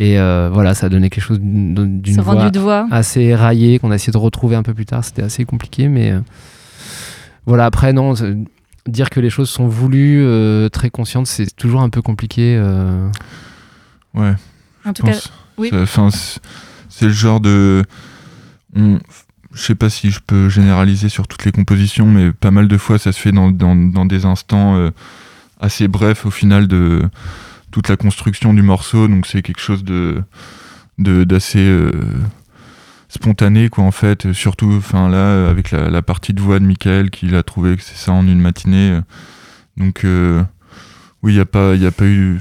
Et 0.00 0.18
euh, 0.18 0.50
voilà, 0.52 0.74
ça 0.74 0.86
a 0.86 0.88
donné 0.90 1.08
quelque 1.10 1.24
chose 1.24 1.40
d'une 1.40 2.20
voix 2.20 2.34
rendu 2.34 2.50
de 2.52 2.60
voix. 2.60 2.86
assez 2.90 3.20
éraillée 3.22 3.78
qu'on 3.78 3.90
a 3.90 3.94
essayé 3.96 4.12
de 4.12 4.18
retrouver 4.18 4.54
un 4.56 4.62
peu 4.62 4.74
plus 4.74 4.86
tard. 4.86 5.02
C'était 5.04 5.22
assez 5.22 5.44
compliqué, 5.44 5.88
mais 5.88 6.12
euh, 6.12 6.20
voilà. 7.46 7.64
Après 7.64 7.92
non, 7.92 8.14
dire 8.88 9.10
que 9.10 9.20
les 9.20 9.30
choses 9.30 9.48
sont 9.50 9.68
voulues, 9.68 10.22
euh, 10.24 10.68
très 10.68 10.90
conscientes, 10.90 11.26
c'est 11.26 11.54
toujours 11.56 11.82
un 11.82 11.90
peu 11.90 12.02
compliqué. 12.02 12.56
euh. 12.58 13.08
Ouais. 14.14 14.34
En 14.84 14.92
tout 14.92 15.06
je 15.06 15.12
cas, 15.12 15.18
oui. 15.58 15.68
Ça- 15.70 15.82
enfin, 15.82 16.10
c'est 16.10 16.40
c'est 16.88 17.06
le 17.06 17.12
genre 17.12 17.40
de. 17.40 17.84
on- 18.74 18.98
Je 19.54 19.62
sais 19.62 19.74
pas 19.74 19.88
si 19.90 20.10
je 20.10 20.20
peux 20.24 20.48
généraliser 20.50 21.08
sur 21.08 21.26
toutes 21.26 21.44
les 21.44 21.52
compositions, 21.52 22.06
mais 22.06 22.32
pas 22.32 22.50
mal 22.50 22.68
de 22.68 22.76
fois 22.76 22.98
ça 22.98 23.12
se 23.12 23.18
fait 23.18 23.32
dans, 23.32 23.50
dans, 23.50 23.74
dans 23.74 24.04
des 24.04 24.24
instants 24.26 24.76
euh, 24.76 24.90
assez 25.58 25.88
brefs 25.88 26.26
au 26.26 26.30
final 26.30 26.68
de 26.68 27.02
toute 27.70 27.88
la 27.88 27.96
construction 27.96 28.52
du 28.54 28.62
morceau. 28.62 29.08
Donc 29.08 29.26
c'est 29.26 29.42
quelque 29.42 29.60
chose 29.60 29.84
de 29.84 30.22
de- 30.98 31.24
d'assez 31.24 31.60
euh, 31.66 31.90
spontané 33.08 33.68
quoi 33.68 33.84
en 33.84 33.90
fait. 33.90 34.32
Surtout, 34.32 34.72
enfin 34.76 35.08
là 35.08 35.16
euh, 35.16 35.50
avec 35.50 35.70
la, 35.70 36.02
partie 36.02 36.32
de 36.32 36.40
voix 36.40 36.58
de 36.58 36.64
Michael 36.64 37.10
qu'il 37.10 37.34
a 37.34 37.42
trouvé 37.42 37.76
que 37.76 37.82
c'est 37.82 37.96
ça 37.96 38.12
en 38.12 38.26
une 38.26 38.40
matinée. 38.40 38.90
euh. 38.92 39.00
Donc 39.76 40.04
euh, 40.04 40.42
oui, 41.22 41.34
il 41.34 41.36
y 41.36 41.40
a 41.40 41.46
pas 41.46 41.74
il 41.74 41.86
a 41.86 41.90
pas 41.90 42.04
eu 42.04 42.40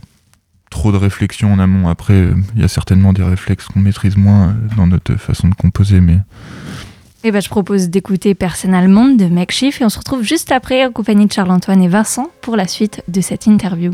trop 0.70 0.92
de 0.92 0.98
réflexion 0.98 1.52
en 1.54 1.60
amont. 1.60 1.88
Après, 1.88 2.14
euh, 2.14 2.34
il 2.56 2.62
y 2.62 2.66
a 2.66 2.68
certainement 2.68 3.14
des 3.14 3.24
réflexes 3.24 3.68
qu'on 3.68 3.80
maîtrise 3.80 4.18
moins 4.18 4.50
euh, 4.50 4.76
dans 4.76 4.88
notre 4.88 5.16
façon 5.16 5.48
de 5.48 5.56
composer, 5.56 6.02
mais 6.02 6.18
Eh 7.24 7.32
ben, 7.32 7.42
je 7.42 7.50
propose 7.50 7.90
d'écouter 7.90 8.36
personnellement 8.36 9.08
de 9.08 9.26
Makeshift 9.26 9.82
et 9.82 9.86
on 9.86 9.90
se 9.90 10.00
retrouve 10.00 10.24
juste 10.24 10.52
après 10.52 10.86
en 10.86 10.92
compagnie 10.92 11.26
de 11.26 11.32
Charles-Antoine 11.32 11.82
et 11.82 11.88
Vincent 11.88 12.30
pour 12.42 12.56
la 12.56 12.68
suite 12.68 13.04
de 13.08 13.22
cette 13.22 13.48
interview. 13.48 13.94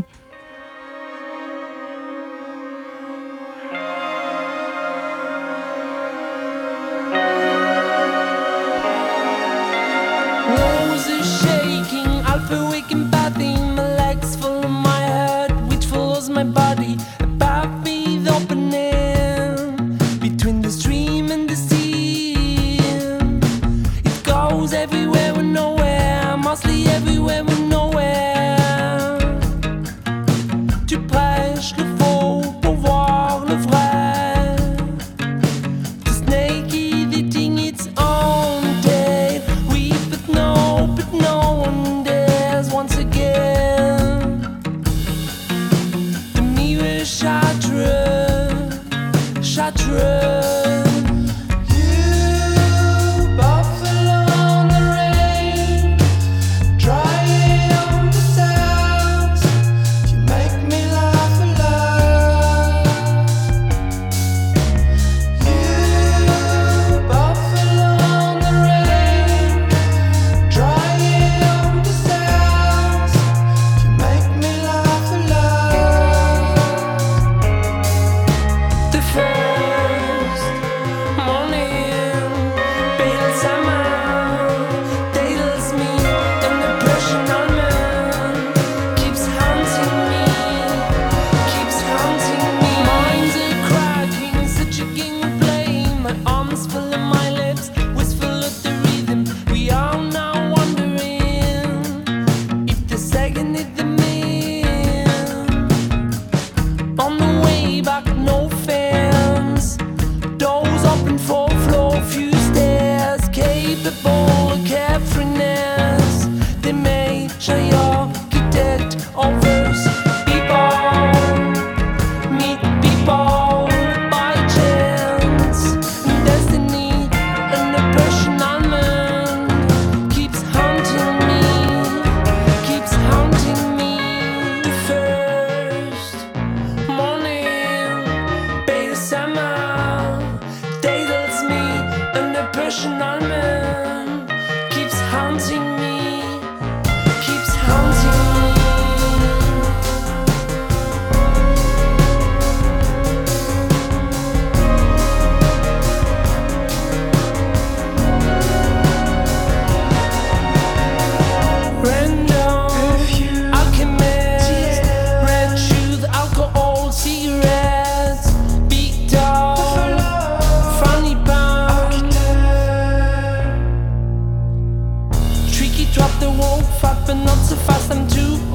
fapping 176.80 177.24
not 177.24 177.38
so 177.44 177.56
fast, 177.56 177.90
I'm 177.90 178.06
too 178.08 178.53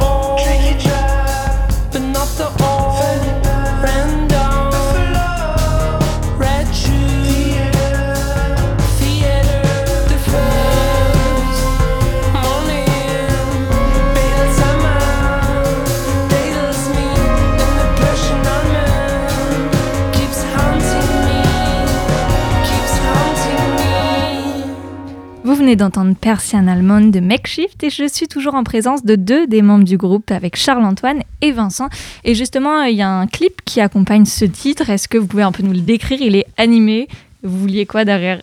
d'entendre 25.75 26.15
Persian 26.15 26.67
Almond 26.67 27.09
de 27.09 27.19
Makeshift 27.19 27.83
et 27.83 27.89
je 27.89 28.07
suis 28.07 28.27
toujours 28.27 28.55
en 28.55 28.63
présence 28.63 29.03
de 29.03 29.15
deux 29.15 29.47
des 29.47 29.61
membres 29.61 29.85
du 29.85 29.97
groupe 29.97 30.31
avec 30.31 30.55
Charles-Antoine 30.55 31.21
et 31.41 31.51
Vincent. 31.51 31.89
Et 32.23 32.35
justement, 32.35 32.83
il 32.83 32.95
y 32.95 33.01
a 33.01 33.09
un 33.09 33.27
clip 33.27 33.61
qui 33.65 33.81
accompagne 33.81 34.25
ce 34.25 34.45
titre. 34.45 34.89
Est-ce 34.89 35.07
que 35.07 35.17
vous 35.17 35.27
pouvez 35.27 35.43
un 35.43 35.51
peu 35.51 35.63
nous 35.63 35.73
le 35.73 35.81
décrire? 35.81 36.21
Il 36.21 36.35
est 36.35 36.45
animé. 36.57 37.07
Vous 37.43 37.57
vouliez 37.59 37.85
quoi 37.85 38.05
derrière? 38.05 38.41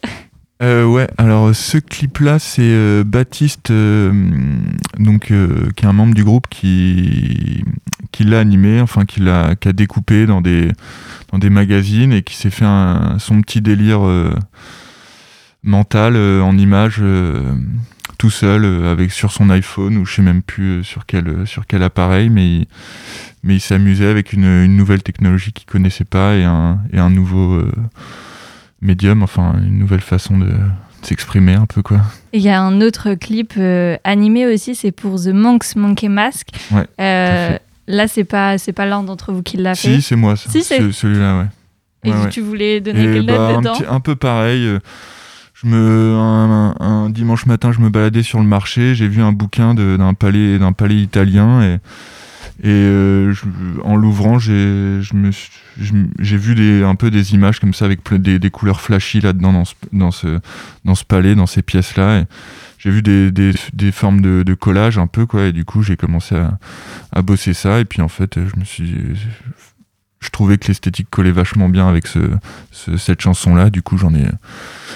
Euh, 0.63 0.87
ouais, 0.87 1.07
alors 1.19 1.55
ce 1.55 1.77
clip-là, 1.77 2.39
c'est 2.39 2.63
euh, 2.63 3.05
Baptiste, 3.05 3.71
euh, 3.71 4.11
donc, 4.99 5.31
euh, 5.31 5.69
qui 5.77 5.85
est 5.85 5.89
un 5.89 5.93
membre 5.93 6.15
du 6.15 6.25
groupe 6.25 6.47
qui, 6.49 7.63
qui 8.11 8.25
l'a 8.25 8.41
animé, 8.41 8.81
enfin 8.81 9.05
qui 9.05 9.21
l'a 9.21 9.55
qui 9.55 9.69
a 9.69 9.75
découpé 9.75 10.25
dans 10.25 10.41
des, 10.41 10.71
dans 11.31 11.39
des 11.39 11.51
magazines 11.51 12.11
et 12.15 12.23
qui 12.23 12.37
s'est 12.37 12.49
fait 12.49 12.65
un- 12.65 13.17
son 13.19 13.43
petit 13.43 13.61
délire 13.61 14.07
euh, 14.07 14.35
mental 15.63 16.15
euh, 16.17 16.41
en 16.43 16.57
images 16.59 16.99
euh, 17.01 17.55
tout 18.19 18.31
seul 18.31 18.65
euh, 18.65 18.93
avec 18.93 19.11
sur 19.13 19.33
son 19.33 19.51
iPhone 19.51 19.97
ou 19.97 20.05
je 20.07 20.15
sais 20.17 20.23
même 20.23 20.43
plus 20.43 20.85
sur 20.85 21.07
quel, 21.07 21.47
sur 21.47 21.67
quel 21.67 21.83
appareil, 21.83 22.31
mais 22.31 22.47
il, 22.47 22.67
mais 23.43 23.57
il 23.57 23.61
s'amusait 23.61 24.09
avec 24.09 24.33
une, 24.33 24.45
une 24.45 24.77
nouvelle 24.77 25.03
technologie 25.03 25.53
qu'il 25.53 25.67
connaissait 25.67 26.05
pas 26.05 26.35
et 26.37 26.45
un, 26.45 26.79
et 26.93 26.99
un 26.99 27.11
nouveau 27.11 27.63
médium, 28.81 29.23
enfin 29.23 29.55
une 29.63 29.79
nouvelle 29.79 30.01
façon 30.01 30.39
de, 30.39 30.49
s'exprimer 31.03 31.55
un 31.55 31.67
peu 31.67 31.83
quoi. 31.83 32.01
Il 32.33 32.41
y 32.41 32.49
a 32.49 32.61
un 32.61 32.81
autre 32.81 33.15
clip 33.15 33.53
euh, 33.59 33.97
animé 34.03 34.47
aussi, 34.47 34.75
c'est 34.75 34.91
pour 34.93 35.21
The 35.23 35.29
Monk's 35.29 35.77
Monkey 35.77 36.09
Mask. 36.09 36.49
Ouais, 36.73 36.85
Euh, 37.01 37.57
là, 37.87 38.09
c'est 38.09 38.25
pas 38.25 38.59
c'est 38.59 38.73
pas 38.73 38.87
l'un 38.87 39.03
d'entre 39.05 39.33
vous 39.33 39.43
qui 39.43 39.57
l'a 39.57 39.75
fait. 39.77 39.97
Si, 39.97 40.03
c'est 40.03 40.17
moi 40.17 40.35
ça. 40.37 40.51
Si, 40.51 40.63
c'est- 40.65 40.79
Ce- 40.81 40.91
celui-là, 40.93 41.39
ouais. 41.39 41.47
Et 42.05 42.11
Ouais, 42.13 42.23
ouais. 42.25 42.29
tu 42.31 42.41
voulais 42.41 42.81
donner 42.81 43.05
quelle 43.05 43.27
bah, 43.27 43.33
note 43.39 43.51
un, 43.57 43.59
dedans 43.61 43.75
petit- 43.75 43.85
un 43.89 44.01
peu 44.01 44.17
pareil. 44.17 44.67
euh, 44.67 44.79
Je 45.63 45.67
me, 45.69 46.15
un, 46.15 47.09
dimanche 47.09 47.47
matin, 47.47 47.73
je 47.73 47.81
me 47.81 47.89
baladais 47.89 48.23
sur 48.23 48.41
le 48.41 48.45
marché, 48.45 48.95
j'ai 48.95 49.09
vu 49.09 49.23
un 49.23 49.33
bouquin 49.33 49.75
d'un 49.75 50.13
palais, 50.13 50.59
d'un 50.59 50.73
palais 50.73 50.97
italien 50.97 51.63
et, 51.63 51.79
et 52.63 52.69
euh, 52.69 53.33
en 53.83 53.97
l'ouvrant, 53.97 54.39
j'ai, 54.39 55.01
j'ai 55.81 56.37
vu 56.37 56.55
des, 56.55 56.83
un 56.83 56.95
peu 56.95 57.11
des 57.11 57.33
images 57.33 57.59
comme 57.59 57.73
ça 57.73 57.87
avec 57.87 58.01
des, 58.13 58.39
des 58.39 58.51
couleurs 58.51 58.83
flashy 58.83 59.23
là-dedans 59.23 59.55
dans 59.55 59.65
ce, 59.65 59.75
dans 59.93 60.11
ce, 60.11 60.41
dans 60.85 60.95
ce 60.95 61.05
palais, 61.05 61.35
dans 61.35 61.47
ces 61.47 61.63
pièces-là. 61.63 62.21
Et 62.21 62.25
j'ai 62.79 62.91
vu 62.91 63.01
des, 63.01 63.31
des, 63.31 63.53
des 63.73 63.93
formes 63.93 64.21
de, 64.21 64.43
de 64.43 64.55
collage 64.55 64.99
un 64.99 65.07
peu 65.07 65.25
quoi 65.25 65.45
et 65.47 65.53
du 65.53 65.65
coup 65.65 65.83
j'ai 65.83 65.97
commencé 65.97 66.35
à, 66.37 66.59
à 67.13 67.23
bosser 67.23 67.55
ça 67.55 67.81
et 67.81 67.85
puis 67.87 68.03
en 68.03 68.09
fait 68.09 68.35
je 68.37 68.61
me 68.61 68.65
suis 68.65 68.95
trouvais 70.37 70.59
que 70.59 70.69
l'esthétique 70.69 71.09
collait 71.11 71.33
vachement 71.33 71.69
bien 71.71 71.89
avec 71.89 72.07
ce, 72.07 72.19
ce- 72.71 72.97
cette 72.99 73.21
chanson 73.23 73.55
là 73.55 73.71
du 73.71 73.81
coup 73.83 73.97
j'en 73.97 74.15
ai 74.15 74.25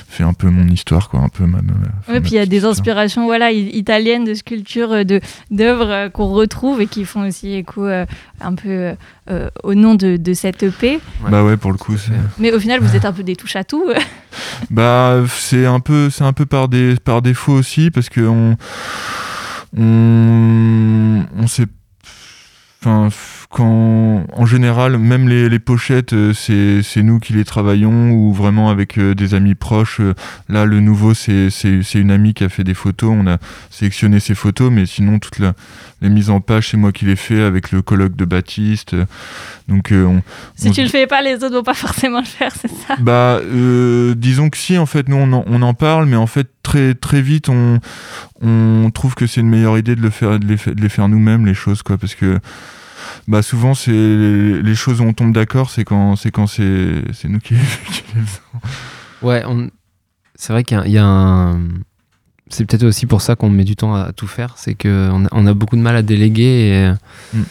fait 0.09 0.23
un 0.23 0.35
peu 0.35 0.51
mon 0.51 0.67
histoire 0.69 1.09
quoi 1.09 1.21
un 1.21 1.29
peu 1.31 1.45
ma, 1.47 1.63
ma- 1.63 1.73
ma- 1.73 2.13
Ouais, 2.13 2.21
puis 2.21 2.33
il 2.33 2.37
y 2.37 2.39
a 2.39 2.47
des 2.47 2.65
inspirations 2.67 3.25
voilà, 3.25 3.51
italiennes 3.53 4.25
de 4.25 4.35
sculptures, 4.35 4.93
euh, 4.93 5.05
de, 5.05 5.21
d'œuvres 5.51 5.89
euh, 5.91 6.09
qu'on 6.11 6.27
retrouve 6.29 6.81
et 6.83 6.87
qui 6.87 7.05
font 7.07 7.27
aussi 7.27 7.55
écho 7.55 7.87
euh, 7.87 8.05
un 8.41 8.55
peu 8.55 8.95
euh, 9.31 9.49
au 9.63 9.75
nom 9.75 9.95
de, 9.95 10.17
de 10.19 10.33
cette 10.35 10.63
EP. 10.63 11.01
bah 11.31 11.43
ouais 11.43 11.57
pour 11.57 11.73
le 11.73 11.79
coup 11.79 11.97
c'est 11.97 12.13
Mais 12.39 12.53
au 12.53 12.61
final, 12.61 12.81
vous 12.81 12.95
êtes 12.97 13.05
un 13.07 13.13
peu 13.13 13.23
des 13.23 13.37
touches 13.37 13.57
à 13.57 13.65
tout. 13.65 13.85
bah 14.71 15.23
c'est 15.29 15.65
un 15.67 15.81
peu 15.81 16.11
c'est 16.11 16.25
un 16.25 16.33
peu 16.35 16.45
par 16.47 16.69
des 16.69 16.97
par 16.97 17.23
défaut 17.23 17.53
aussi 17.55 17.91
parce 17.91 18.09
que 18.09 18.21
on 18.21 18.57
on 19.77 21.25
on 21.37 21.47
sait 21.47 21.67
enfin 22.83 23.09
quand 23.51 24.25
en 24.33 24.47
général 24.47 24.97
même 24.97 25.29
les, 25.29 25.49
les 25.49 25.59
pochettes 25.59 26.13
euh, 26.13 26.33
c'est 26.33 26.83
c'est 26.85 27.03
nous 27.03 27.19
qui 27.19 27.33
les 27.33 27.45
travaillons 27.45 28.13
ou 28.13 28.33
vraiment 28.33 28.71
avec 28.71 28.97
euh, 28.97 29.15
des 29.15 29.35
amis 29.35 29.57
proches 29.57 29.99
euh, 30.01 30.15
là 30.49 30.65
le 30.65 30.79
nouveau 30.81 31.15
c'est 31.15 31.51
c'est 31.51 31.83
c'est 31.83 31.99
une 31.99 32.13
amie 32.13 32.33
qui 32.33 32.45
a 32.45 32.49
fait 32.49 32.63
des 32.65 32.75
photos. 32.75 33.11
On 33.13 33.27
a 33.27 33.39
sélectionné 33.71 34.21
ces 34.21 34.35
photos 34.37 34.71
mais 34.71 34.87
sinon 34.87 35.19
toute 35.19 35.41
la 35.41 35.55
les 36.01 36.09
mises 36.11 36.31
en 36.31 36.41
page 36.41 36.69
c'est 36.71 36.77
moi 36.77 36.93
qui 36.93 37.05
les 37.07 37.17
fais 37.17 37.41
avec 37.43 37.73
le 37.73 37.83
colloque 37.83 38.15
de 38.17 38.25
Baptiste. 38.25 38.95
Donc 39.69 39.91
on, 39.93 40.23
si 40.55 40.69
on- 40.69 40.73
tu 40.73 40.83
le 40.83 40.89
fais 40.89 41.07
pas, 41.07 41.21
les 41.21 41.35
autres 41.35 41.55
vont 41.57 41.63
pas 41.63 41.75
forcément 41.89 42.21
le 42.21 42.27
faire, 42.27 42.53
c'est 42.55 42.71
ça? 42.71 42.97
Bah, 43.01 43.41
euh, 43.43 44.15
disons 44.17 44.49
que 44.51 44.57
si, 44.59 44.79
en 44.79 44.87
fait, 44.87 45.09
nous, 45.09 45.17
on 45.17 45.33
en, 45.33 45.45
on 45.47 45.63
en 45.63 45.75
parle, 45.75 46.07
mais 46.07 46.17
en 46.17 46.27
fait, 46.27 46.49
très, 46.65 46.95
très 46.95 47.23
vite, 47.23 47.49
on, 47.49 47.79
on 48.43 48.91
trouve 48.93 49.15
que 49.15 49.27
c'est 49.29 49.41
une 49.43 49.49
meilleure 49.49 49.79
idée 49.79 49.95
de, 49.95 50.01
le 50.03 50.11
faire, 50.11 50.41
de, 50.41 50.47
les, 50.47 50.57
fa- 50.57 50.73
de 50.75 50.81
les 50.81 50.89
faire 50.89 51.09
nous-mêmes, 51.09 51.47
les 51.47 51.55
choses, 51.55 51.83
quoi, 51.83 51.99
parce 51.99 52.15
que 52.17 52.39
bah, 53.31 53.43
souvent, 53.43 53.75
c'est 53.75 53.93
les, 53.93 54.75
choses 54.75 55.01
où 55.01 55.05
on 55.05 55.13
tombe 55.13 55.33
d'accord, 55.33 55.71
c'est 55.71 55.85
quand 55.85 56.17
c'est 56.17 56.31
quand 56.31 56.47
c'est 56.47 57.03
c'est 57.13 57.29
nous 57.29 57.39
qui, 57.39 57.55
qui 57.93 58.03
les 58.17 58.21
faisons. 58.23 58.61
Ouais, 59.23 59.43
on... 59.47 59.71
c'est 60.35 60.53
vrai 60.53 60.65
qu'il 60.65 60.77
y 60.77 60.81
a, 60.81 60.87
il 60.87 60.93
y 60.93 60.99
a 60.99 61.05
un. 61.05 61.61
C'est 62.49 62.65
peut-être 62.67 62.83
aussi 62.85 63.07
pour 63.07 63.21
ça 63.23 63.37
qu'on 63.37 63.49
met 63.49 63.63
du 63.65 63.77
temps 63.77 63.95
à 63.95 64.13
tout 64.13 64.27
faire, 64.27 64.55
c'est 64.57 64.75
qu'on 64.75 65.25
a, 65.25 65.29
on 65.31 65.47
a 65.47 65.55
beaucoup 65.55 65.77
de 65.77 65.83
mal 65.83 65.95
à 65.97 66.03
déléguer 66.03 66.43
et 66.69 66.93
Mm. 67.33 67.43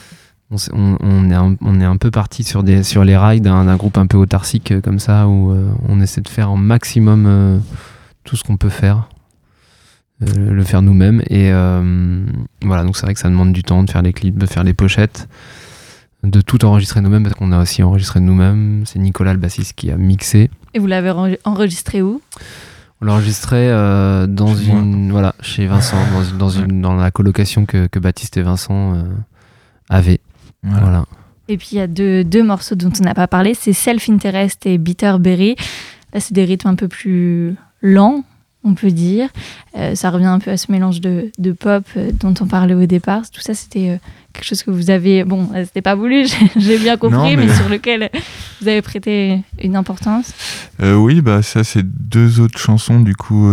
on, 0.50 0.56
s'est- 0.58 0.72
on- 0.74 0.98
on 1.00 1.30
est 1.30 1.34
un, 1.34 1.56
on 1.62 1.80
est 1.80 1.84
un 1.84 1.96
peu 1.96 2.10
parti 2.10 2.44
sur, 2.44 2.62
des, 2.62 2.82
sur 2.82 3.02
les 3.04 3.16
rails 3.16 3.40
d'un 3.40 3.76
groupe 3.76 3.96
un 3.96 4.06
peu 4.06 4.18
autarcique 4.18 4.72
euh, 4.72 4.80
comme 4.82 4.98
ça 4.98 5.26
où 5.26 5.52
euh, 5.52 5.70
on 5.88 6.00
essaie 6.02 6.20
de 6.20 6.28
faire 6.28 6.50
en 6.50 6.58
maximum 6.58 7.24
euh, 7.26 7.58
tout 8.24 8.36
ce 8.36 8.44
qu'on 8.44 8.58
peut 8.58 8.68
faire, 8.68 9.08
euh, 10.22 10.52
le 10.52 10.64
faire 10.64 10.82
nous-mêmes. 10.82 11.22
Et 11.30 11.50
euh, 11.50 12.26
voilà, 12.62 12.84
donc 12.84 12.96
c'est 12.98 13.06
vrai 13.06 13.14
que 13.14 13.20
ça 13.20 13.30
demande 13.30 13.52
du 13.54 13.62
temps 13.62 13.82
de 13.82 13.90
faire 13.90 14.02
les 14.02 14.12
clips, 14.12 14.36
de 14.36 14.44
faire 14.46 14.64
les 14.64 14.74
pochettes, 14.74 15.28
de 16.22 16.40
tout 16.40 16.64
enregistrer 16.64 17.00
nous-mêmes 17.00 17.22
parce 17.22 17.34
qu'on 17.34 17.52
a 17.52 17.60
aussi 17.60 17.82
enregistré 17.82 18.20
nous-mêmes. 18.20 18.82
C'est 18.86 18.98
Nicolas 18.98 19.32
le 19.32 19.38
bassiste 19.38 19.72
qui 19.74 19.90
a 19.90 19.96
mixé. 19.96 20.50
Et 20.74 20.78
vous 20.78 20.86
l'avez 20.86 21.10
enregistré 21.44 22.02
où? 22.02 22.20
On 23.00 23.06
l'a 23.06 23.12
enregistré 23.14 23.56
euh, 23.70 24.26
dans 24.26 24.54
Chez 24.54 24.66
moi. 24.66 24.80
une 24.82 25.10
voilà 25.10 25.34
chez 25.40 25.66
Vincent 25.66 25.96
dans, 26.12 26.22
une- 26.22 26.36
dans, 26.38 26.50
une, 26.50 26.80
dans 26.82 26.94
la 26.94 27.10
colocation 27.10 27.64
que, 27.64 27.86
que 27.86 27.98
Baptiste 27.98 28.36
et 28.36 28.42
Vincent 28.42 28.94
euh, 28.94 29.02
avaient. 29.88 30.20
Voilà. 30.62 30.80
Voilà. 30.82 31.04
Et 31.48 31.56
puis 31.56 31.68
il 31.72 31.78
y 31.78 31.80
a 31.80 31.86
deux, 31.86 32.22
deux 32.24 32.42
morceaux 32.44 32.74
dont 32.74 32.92
on 33.00 33.02
n'a 33.04 33.14
pas 33.14 33.26
parlé, 33.26 33.54
c'est 33.54 33.72
Self 33.72 34.08
Interest 34.10 34.66
et 34.66 34.76
Bitter 34.78 35.14
Berry. 35.18 35.56
Là, 36.12 36.20
c'est 36.20 36.34
des 36.34 36.44
rythmes 36.44 36.68
un 36.68 36.74
peu 36.74 36.88
plus 36.88 37.56
lents, 37.80 38.22
on 38.64 38.74
peut 38.74 38.90
dire. 38.90 39.28
Euh, 39.76 39.94
ça 39.94 40.10
revient 40.10 40.26
un 40.26 40.38
peu 40.38 40.50
à 40.50 40.56
ce 40.56 40.70
mélange 40.70 41.00
de, 41.00 41.30
de 41.38 41.52
pop 41.52 41.84
euh, 41.96 42.10
dont 42.12 42.34
on 42.40 42.46
parlait 42.46 42.74
au 42.74 42.86
départ. 42.86 43.22
Tout 43.30 43.40
ça, 43.40 43.54
c'était 43.54 43.88
euh, 43.90 43.96
quelque 44.32 44.44
chose 44.44 44.62
que 44.62 44.70
vous 44.70 44.90
avez. 44.90 45.24
Bon, 45.24 45.48
c'était 45.64 45.80
pas 45.82 45.94
voulu, 45.94 46.26
j'ai- 46.56 46.78
bien 46.78 46.96
compris, 46.96 47.16
Non, 47.16 47.24
mais... 47.36 47.46
mais- 47.46 47.54
sur 47.54 47.68
lequel 47.68 48.10
vous 48.60 48.68
avez 48.68 48.82
prêté 48.82 49.40
une 49.62 49.76
importance. 49.76 50.32
Oui, 50.82 51.20
bah 51.20 51.42
ça 51.42 51.64
c'est 51.64 51.84
deux 51.84 52.40
autres 52.40 52.58
chansons 52.58 53.00
du 53.00 53.14
coup. 53.16 53.50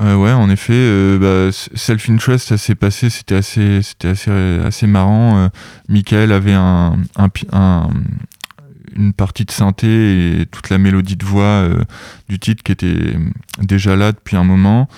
ouais, 0.00 0.32
en 0.32 0.50
effet, 0.50 1.18
bah, 1.18 1.48
Self 1.52 2.08
Interest, 2.10 2.48
ça 2.48 2.58
s'est 2.58 2.74
passé, 2.74 3.10
c'était 3.10 3.34
assez, 3.36 3.82
c'était 3.82 4.08
assez, 4.08 4.30
assez 4.64 4.86
marrant. 4.86 5.50
Michael 5.88 6.32
avait 6.32 6.52
un, 6.54 6.96
un- 7.16 7.90
une 8.96 9.12
partie 9.12 9.44
de 9.44 9.50
synthé 9.50 10.40
et 10.40 10.46
toute 10.46 10.70
la 10.70 10.78
mélodie 10.78 11.16
de 11.16 11.24
voix 11.24 11.42
euh, 11.42 11.82
du 12.28 12.38
titre 12.38 12.62
qui 12.62 12.72
était 12.72 13.16
déjà 13.60 13.96
là 13.96 14.12
depuis 14.12 14.36
un 14.36 14.44
moment. 14.44 14.88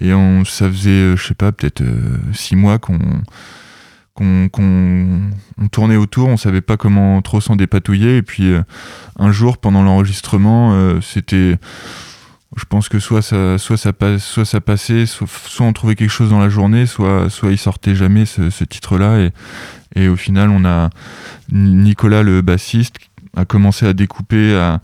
Et 0.00 0.14
on, 0.14 0.44
ça 0.44 0.68
faisait, 0.68 0.90
euh, 0.90 1.16
je 1.16 1.26
sais 1.26 1.34
pas, 1.34 1.50
peut-être 1.52 1.80
euh, 1.82 2.18
six 2.32 2.56
mois 2.56 2.78
qu'on 2.78 2.98
qu'on 4.14 4.48
on 5.58 5.68
tournait 5.68 5.94
autour, 5.94 6.28
on 6.28 6.36
savait 6.36 6.60
pas 6.60 6.76
comment 6.76 7.22
trop 7.22 7.40
s'en 7.40 7.54
dépatouiller. 7.54 8.16
Et 8.16 8.22
puis 8.22 8.52
euh, 8.52 8.62
un 9.16 9.30
jour, 9.30 9.58
pendant 9.58 9.84
l'enregistrement, 9.84 10.72
euh, 10.72 11.00
c'était, 11.00 11.56
je 12.56 12.64
pense 12.64 12.88
que 12.88 12.98
soit 12.98 13.22
ça, 13.22 13.58
soit 13.58 13.76
ça, 13.76 13.92
passe, 13.92 14.24
soit 14.24 14.44
ça 14.44 14.60
passait, 14.60 15.06
soit, 15.06 15.28
on 15.60 15.72
trouvait 15.72 15.94
quelque 15.94 16.10
chose 16.10 16.30
dans 16.30 16.40
la 16.40 16.48
journée, 16.48 16.86
soit, 16.86 17.30
soit 17.30 17.52
il 17.52 17.58
sortait 17.58 17.94
jamais 17.94 18.24
ce, 18.24 18.50
ce 18.50 18.64
titre-là. 18.64 19.20
Et, 19.20 19.32
et 19.94 20.08
au 20.08 20.16
final, 20.16 20.50
on 20.50 20.64
a 20.64 20.90
Ni- 21.52 21.74
Nicolas, 21.74 22.24
le 22.24 22.42
bassiste, 22.42 22.96
a 23.38 23.44
commencé 23.44 23.86
à 23.86 23.92
découper, 23.92 24.54
à, 24.56 24.80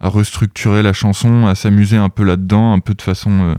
à 0.00 0.08
restructurer 0.08 0.82
la 0.82 0.92
chanson, 0.92 1.46
à 1.46 1.54
s'amuser 1.54 1.96
un 1.96 2.08
peu 2.08 2.24
là-dedans, 2.24 2.72
un 2.72 2.80
peu 2.80 2.94
de 2.94 3.02
façon, 3.02 3.30
euh, 3.30 3.54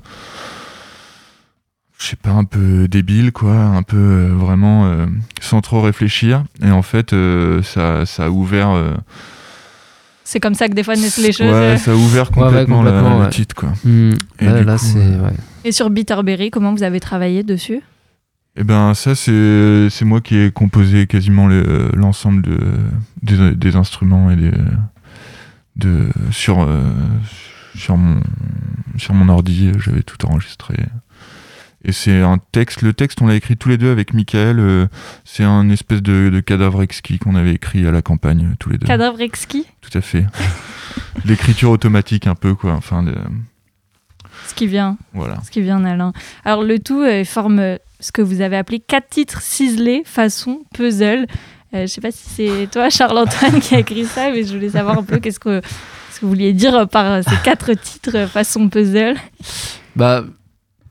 je 1.97 2.07
sais 2.07 2.15
pas, 2.17 2.31
un 2.31 2.43
peu 2.43 2.87
débile, 2.87 3.31
quoi, 3.31 3.53
un 3.53 3.83
peu 3.83 3.97
euh, 3.97 4.33
vraiment 4.35 4.85
euh, 4.85 5.05
sans 5.41 5.61
trop 5.61 5.81
réfléchir. 5.81 6.43
Et 6.61 6.71
en 6.71 6.81
fait, 6.81 7.13
euh, 7.13 7.63
ça, 7.63 8.05
ça 8.05 8.25
a 8.25 8.29
ouvert. 8.29 8.69
euh, 8.71 8.91
C'est 10.25 10.39
comme 10.39 10.55
ça 10.55 10.67
que 10.67 10.73
des 10.73 10.83
fois 10.83 10.95
naissent 10.95 11.17
les 11.17 11.31
choses. 11.31 11.51
Ouais, 11.53 11.77
ça 11.77 11.91
a 11.91 11.95
ouvert 11.95 12.29
Ouais, 12.31 12.43
ouais, 12.43 12.47
complètement, 12.49 12.83
la- 12.83 12.91
complètement, 12.91 13.19
le 13.19 13.25
ouais. 13.25 13.29
titre, 13.31 13.55
quoi. 13.55 13.69
Hmm, 13.85 14.11
Et 14.39 14.45
là, 14.45 14.61
là, 14.63 14.77
coup, 14.77 14.97
ouais. 14.97 15.33
Et 15.63 15.71
sur 15.71 15.89
Bitterberry, 15.89 16.51
comment 16.51 16.73
vous 16.73 16.83
avez 16.83 16.99
travaillé 16.99 17.43
dessus? 17.43 17.81
Et 18.57 18.63
ben 18.63 18.93
ça 18.93 19.15
c'est 19.15 19.89
c'est 19.89 20.05
moi 20.05 20.21
qui 20.21 20.37
ai 20.37 20.51
composé 20.51 21.07
quasiment 21.07 21.47
le- 21.47 21.89
l'ensemble 21.93 22.41
de, 22.41 22.57
des, 23.21 23.51
des 23.55 23.75
instruments 23.75 24.31
et 24.31 24.35
des 24.37 24.51
de 25.75 26.07
sur 26.31 26.61
euh, 26.61 26.89
sur 27.75 27.97
mon 27.97 28.21
sur 28.97 29.13
mon 29.13 29.27
ordi 29.27 29.71
j'avais 29.79 30.03
tout 30.03 30.25
enregistré. 30.25 30.75
Et 31.83 31.91
c'est 31.91 32.21
un 32.21 32.39
texte 32.53 32.81
le 32.81 32.93
texte 32.93 33.21
on 33.21 33.27
l'a 33.27 33.35
écrit 33.35 33.57
tous 33.57 33.67
les 33.69 33.77
deux 33.77 33.91
avec 33.91 34.13
Michael 34.13 34.59
euh, 34.59 34.87
c'est 35.25 35.43
un 35.43 35.69
espèce 35.69 36.01
de, 36.01 36.29
de 36.29 36.39
cadavre 36.39 36.81
exquis 36.81 37.19
qu'on 37.19 37.35
avait 37.35 37.53
écrit 37.53 37.85
à 37.85 37.91
la 37.91 38.01
campagne 38.01 38.55
tous 38.57 38.69
les 38.69 38.77
deux. 38.77 38.87
Cadavre 38.87 39.19
exquis? 39.19 39.65
Tout 39.81 39.95
à 39.97 40.01
fait. 40.01 40.25
L'écriture 41.25 41.71
automatique 41.71 42.25
un 42.27 42.35
peu 42.35 42.55
quoi 42.55 42.73
enfin 42.73 43.03
de- 43.03 43.15
Ce 44.47 44.53
qui 44.53 44.67
vient, 44.67 44.97
Voilà. 45.13 45.37
ce 45.43 45.51
qui 45.51 45.61
vient 45.61 45.83
Alain. 45.85 46.13
Alors 46.45 46.63
le 46.63 46.79
tout 46.79 47.01
euh, 47.01 47.23
forme 47.25 47.59
euh, 47.59 47.77
ce 47.99 48.11
que 48.11 48.21
vous 48.21 48.41
avez 48.41 48.57
appelé 48.57 48.79
quatre 48.79 49.09
titres 49.09 49.41
ciselés 49.41 50.03
façon 50.05 50.61
puzzle. 50.73 51.25
Euh, 51.73 51.81
je 51.81 51.87
sais 51.87 52.01
pas 52.01 52.11
si 52.11 52.29
c'est 52.29 52.69
toi 52.71 52.89
Charles-Antoine 52.91 53.59
qui 53.59 53.75
a 53.75 53.79
écrit 53.79 54.05
ça, 54.05 54.29
mais 54.31 54.43
je 54.43 54.53
voulais 54.53 54.69
savoir 54.69 54.97
un 54.99 55.03
peu 55.03 55.19
qu'est-ce 55.19 55.39
que, 55.39 55.61
ce 56.11 56.19
que 56.19 56.25
vous 56.25 56.29
vouliez 56.31 56.53
dire 56.53 56.87
par 56.87 57.23
ces 57.23 57.35
quatre 57.43 57.73
titres 57.73 58.27
façon 58.29 58.69
puzzle. 58.69 59.15
Bah, 59.95 60.23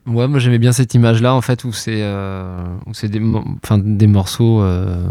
ouais, 0.05 0.27
moi 0.27 0.37
j'aimais 0.39 0.59
bien 0.59 0.71
cette 0.73 0.93
image-là, 0.93 1.33
en 1.33 1.41
fait, 1.41 1.63
où 1.63 1.71
c'est 1.71 2.01
euh, 2.01 2.63
où 2.85 2.93
c'est 2.93 3.07
des, 3.09 3.19
mo- 3.19 3.43
des 3.77 4.07
morceaux. 4.07 4.61
euh, 4.61 5.07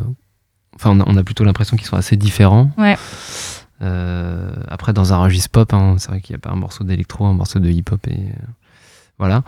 Enfin, 0.77 0.91
on 0.91 0.99
a, 1.01 1.05
on 1.07 1.17
a 1.17 1.23
plutôt 1.23 1.45
l'impression 1.45 1.77
qu'ils 1.77 1.87
sont 1.87 1.97
assez 1.97 2.17
différents. 2.17 2.69
Ouais. 2.77 2.97
Euh, 3.83 4.53
après, 4.69 4.93
dans 4.93 5.13
un 5.13 5.19
registre 5.19 5.51
pop, 5.51 5.73
hein, 5.73 5.97
c'est 5.99 6.09
vrai 6.09 6.21
qu'il 6.21 6.35
n'y 6.35 6.39
a 6.39 6.41
pas 6.41 6.51
un 6.51 6.57
morceau 6.57 6.85
d'électro, 6.85 7.27
un 7.27 7.35
morceau 7.35 7.59
de 7.59 7.69
hip-hop, 7.69 8.07
et 8.07 8.13
euh, 8.13 8.33
voilà. 9.19 9.43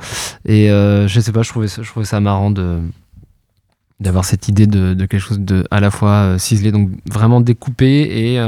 Et 0.44 0.70
euh, 0.70 1.08
je 1.08 1.20
sais 1.20 1.32
pas, 1.32 1.42
je 1.42 1.50
trouvais 1.50 2.04
ça, 2.06 2.20
marrant 2.20 2.50
de 2.50 2.80
d'avoir 3.98 4.26
cette 4.26 4.48
idée 4.48 4.66
de, 4.66 4.92
quelque 5.06 5.18
chose 5.18 5.40
de 5.40 5.66
à 5.70 5.80
la 5.80 5.90
fois 5.90 6.10
euh, 6.10 6.38
ciselé, 6.38 6.70
donc 6.70 6.90
vraiment 7.10 7.40
découpé, 7.40 8.32
et 8.34 8.38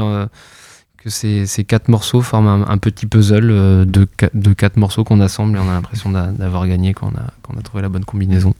que 0.97 1.09
ces, 1.09 1.45
quatre 1.63 1.87
morceaux 1.87 2.21
forment 2.21 2.65
un, 2.67 2.77
petit 2.77 3.07
puzzle 3.07 3.47
de, 3.85 4.05
qua- 4.17 4.29
de 4.33 4.53
quatre 4.53 4.77
morceaux 4.77 5.03
qu'on 5.03 5.21
assemble 5.21 5.57
et 5.57 5.59
on 5.59 5.69
a 5.69 5.73
l'impression 5.73 6.11
d'a- 6.11 6.27
d'avoir 6.27 6.67
gagné 6.67 6.93
quand 6.93 7.11
quand 7.41 7.53
on 7.55 7.57
a 7.57 7.61
trouvé 7.61 7.81
la 7.81 7.89
bonne 7.89 8.05
combinaison. 8.05 8.53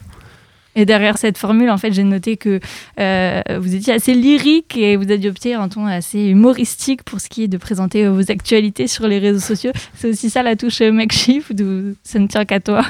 Et 0.76 0.86
derrière 0.86 1.18
cette 1.18 1.38
formule, 1.38 1.70
en 1.70 1.78
fait, 1.78 1.92
j'ai 1.92 2.04
noté 2.04 2.38
que 2.38 2.60
euh, 3.00 3.42
vous 3.60 3.74
étiez 3.76 3.94
assez 3.94 4.14
lyrique 4.14 4.78
et 4.78 4.96
vous 4.96 5.12
adoptiez 5.12 5.56
un 5.56 5.68
ton 5.68 5.86
assez 5.86 6.28
humoristique 6.28 7.04
pour 7.04 7.20
ce 7.20 7.28
qui 7.28 7.44
est 7.44 7.48
de 7.48 7.58
présenter 7.58 8.08
vos 8.08 8.32
actualités 8.32 8.88
sur 8.88 9.08
les 9.08 9.20
réseaux 9.20 9.40
sociaux. 9.40 9.72
C'est 9.96 10.10
aussi 10.10 10.30
ça 10.30 10.44
la 10.44 10.56
touche 10.56 10.82
euh, 10.82 10.92
makeshift 10.92 11.52
ou 11.60 11.96
ça 12.04 12.20
ne 12.20 12.28
tient 12.28 12.46
qu'à 12.46 12.60
toi? 12.60 12.86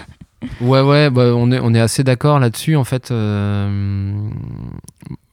Ouais, 0.61 0.81
ouais, 0.81 1.09
bah, 1.09 1.33
on, 1.35 1.51
est, 1.51 1.59
on 1.61 1.73
est 1.73 1.79
assez 1.79 2.03
d'accord 2.03 2.39
là-dessus. 2.39 2.75
En 2.75 2.83
fait, 2.83 3.11
euh, 3.11 4.13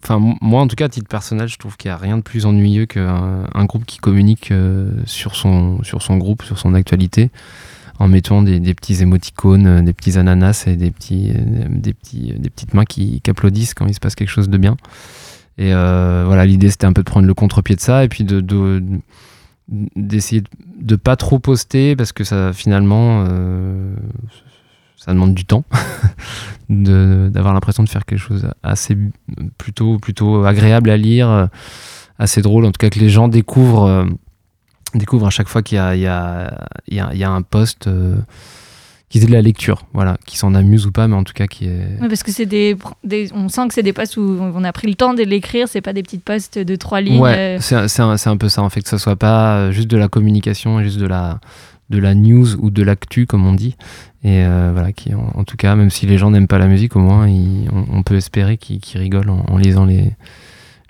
enfin, 0.02 0.20
moi, 0.40 0.60
en 0.60 0.68
tout 0.68 0.76
cas, 0.76 0.86
à 0.86 0.88
titre 0.88 1.08
personnel, 1.08 1.48
je 1.48 1.58
trouve 1.58 1.76
qu'il 1.76 1.90
n'y 1.90 1.94
a 1.94 1.98
rien 1.98 2.16
de 2.16 2.22
plus 2.22 2.46
ennuyeux 2.46 2.86
qu'un 2.86 3.44
un 3.52 3.64
groupe 3.64 3.84
qui 3.84 3.98
communique 3.98 4.52
sur, 5.04 5.36
son, 5.36 5.82
sur 5.82 6.02
son 6.02 6.16
groupe, 6.16 6.42
sur 6.42 6.58
son 6.58 6.74
actualité, 6.74 7.30
en 7.98 8.08
mettant 8.08 8.42
des, 8.42 8.74
petits 8.74 9.02
émoticônes, 9.02 9.66
euh, 9.66 9.82
des 9.82 9.92
petits 9.92 10.18
ananas 10.18 10.64
et 10.66 10.76
des, 10.76 10.90
petits, 10.90 11.32
euh, 11.34 11.66
des, 11.68 11.94
petits, 11.94 12.34
des 12.38 12.50
petites 12.50 12.74
mains 12.74 12.84
qui, 12.84 13.22
applaudissent 13.28 13.74
quand 13.74 13.86
il 13.86 13.94
se 13.94 14.00
passe 14.00 14.14
quelque 14.14 14.30
chose 14.30 14.48
de 14.48 14.58
bien. 14.58 14.76
Et 15.58 15.72
euh, 15.72 16.24
voilà, 16.26 16.44
l'idée, 16.44 16.70
c'était 16.70 16.86
un 16.86 16.92
peu 16.92 17.02
de 17.02 17.10
prendre 17.10 17.26
le 17.26 17.34
contre-pied 17.34 17.76
de 17.76 17.80
ça 17.80 18.04
et 18.04 18.08
puis 18.08 18.24
de. 18.24 18.40
de 18.40 18.82
d'essayer 19.68 20.42
de, 20.42 20.48
de 20.78 20.94
pas 20.94 21.16
trop 21.16 21.40
poster 21.40 21.96
parce 21.96 22.12
que 22.12 22.22
ça 22.22 22.52
finalement 22.52 23.24
euh, 23.28 23.96
ça 24.96 25.12
demande 25.12 25.34
du 25.34 25.44
temps 25.44 25.64
de- 26.68 27.28
d'avoir 27.32 27.52
l'impression 27.52 27.82
de 27.82 27.88
faire 27.88 28.04
quelque 28.04 28.20
chose 28.20 28.48
assez 28.62 28.96
plutôt 29.58 29.98
plutôt 29.98 30.44
agréable 30.44 30.88
à 30.88 30.96
lire 30.96 31.28
euh, 31.28 31.46
assez 32.16 32.42
drôle 32.42 32.64
en 32.64 32.70
tout 32.70 32.78
cas 32.78 32.90
que 32.90 33.00
les 33.00 33.08
gens 33.08 33.26
découvrent 33.26 34.06
découvrent 34.98 35.26
à 35.26 35.30
chaque 35.30 35.48
fois 35.48 35.62
qu'il 35.62 35.76
y 35.76 35.78
a 35.78 35.94
il 35.94 36.00
y 36.94 36.94
y 36.96 37.18
y 37.18 37.24
a 37.24 37.30
un 37.30 37.42
post 37.42 37.86
euh, 37.86 38.16
qu'ils 39.08 39.22
aient 39.22 39.26
de 39.26 39.32
la 39.32 39.42
lecture 39.42 39.86
voilà 39.92 40.16
qui 40.26 40.36
s'en 40.36 40.54
amuse 40.54 40.86
ou 40.86 40.92
pas 40.92 41.06
mais 41.06 41.14
en 41.14 41.22
tout 41.24 41.32
cas 41.32 41.46
qui 41.46 41.66
est 41.66 41.98
Parce 42.08 42.22
que 42.24 42.32
c'est 42.32 42.46
des, 42.46 42.76
des- 43.04 43.30
On 43.34 43.48
sent 43.48 43.68
que 43.68 43.74
c'est 43.74 43.82
des 43.84 43.92
posts 43.92 44.16
où 44.16 44.38
on 44.40 44.64
a 44.64 44.72
pris 44.72 44.88
le 44.88 44.94
temps 44.94 45.14
de 45.14 45.22
l'écrire, 45.22 45.68
c'est 45.68 45.80
pas 45.80 45.92
des 45.92 46.02
petites 46.02 46.24
posts 46.24 46.58
de 46.58 46.76
trois 46.76 47.00
lignes. 47.00 47.20
Ouais, 47.20 47.56
euh, 47.56 47.58
c'est 47.60 47.86
c'est 47.88 48.02
un, 48.02 48.16
un 48.24 48.36
peu 48.36 48.48
ça 48.48 48.62
en 48.62 48.68
fait, 48.68 48.80
que 48.82 48.88
ce 48.88 48.98
soit 48.98 49.16
pas 49.16 49.56
euh, 49.58 49.70
juste 49.72 49.88
de 49.88 49.96
la 49.96 50.08
communication, 50.08 50.82
juste 50.82 50.98
de 50.98 51.06
la, 51.06 51.38
de 51.90 51.98
la 51.98 52.14
news 52.14 52.54
ou 52.58 52.70
de 52.70 52.82
l'actu 52.82 53.26
comme 53.26 53.46
on 53.46 53.52
dit. 53.54 53.76
Et 54.24 54.44
euh, 54.44 54.70
voilà, 54.72 54.90
qui, 54.92 55.14
en, 55.14 55.30
en 55.36 55.44
tout 55.44 55.56
cas, 55.56 55.76
même 55.76 55.90
si 55.90 56.04
les 56.06 56.18
gens 56.18 56.32
n'aiment 56.32 56.48
pas 56.48 56.58
la 56.58 56.66
musique, 56.66 56.96
au 56.96 57.00
moins 57.00 57.28
ils- 57.28 57.68
on, 57.72 57.98
on 57.98 58.02
peut 58.02 58.16
espérer 58.16 58.56
qu'ils 58.56 58.80
rigolent 59.00 59.30
en, 59.30 59.44
en 59.48 59.56
lisant 59.56 59.84
les, 59.84 60.10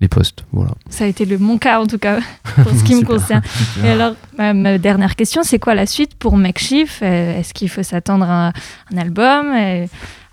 les 0.00 0.08
posts. 0.08 0.44
Voilà. 0.52 0.72
Ça 0.90 1.04
a 1.04 1.06
été 1.06 1.24
le, 1.24 1.38
mon 1.38 1.58
cas 1.58 1.80
en 1.80 1.86
tout 1.86 1.98
cas, 1.98 2.18
pour 2.62 2.72
ce 2.72 2.84
qui 2.84 2.94
me 2.94 3.00
Super. 3.00 3.16
concerne. 3.16 3.42
Et 3.84 3.88
alors, 3.88 4.14
ma, 4.36 4.52
ma 4.52 4.78
dernière 4.78 5.16
question, 5.16 5.42
c'est 5.42 5.58
quoi 5.58 5.74
la 5.74 5.86
suite 5.86 6.14
pour 6.16 6.36
Makeshift? 6.36 7.02
Euh, 7.02 7.38
Est-ce 7.38 7.54
qu'il 7.54 7.68
faut 7.70 7.82
s'attendre 7.82 8.26
à 8.28 8.52
un 8.92 8.96
album, 8.98 9.46
euh, 9.54 9.86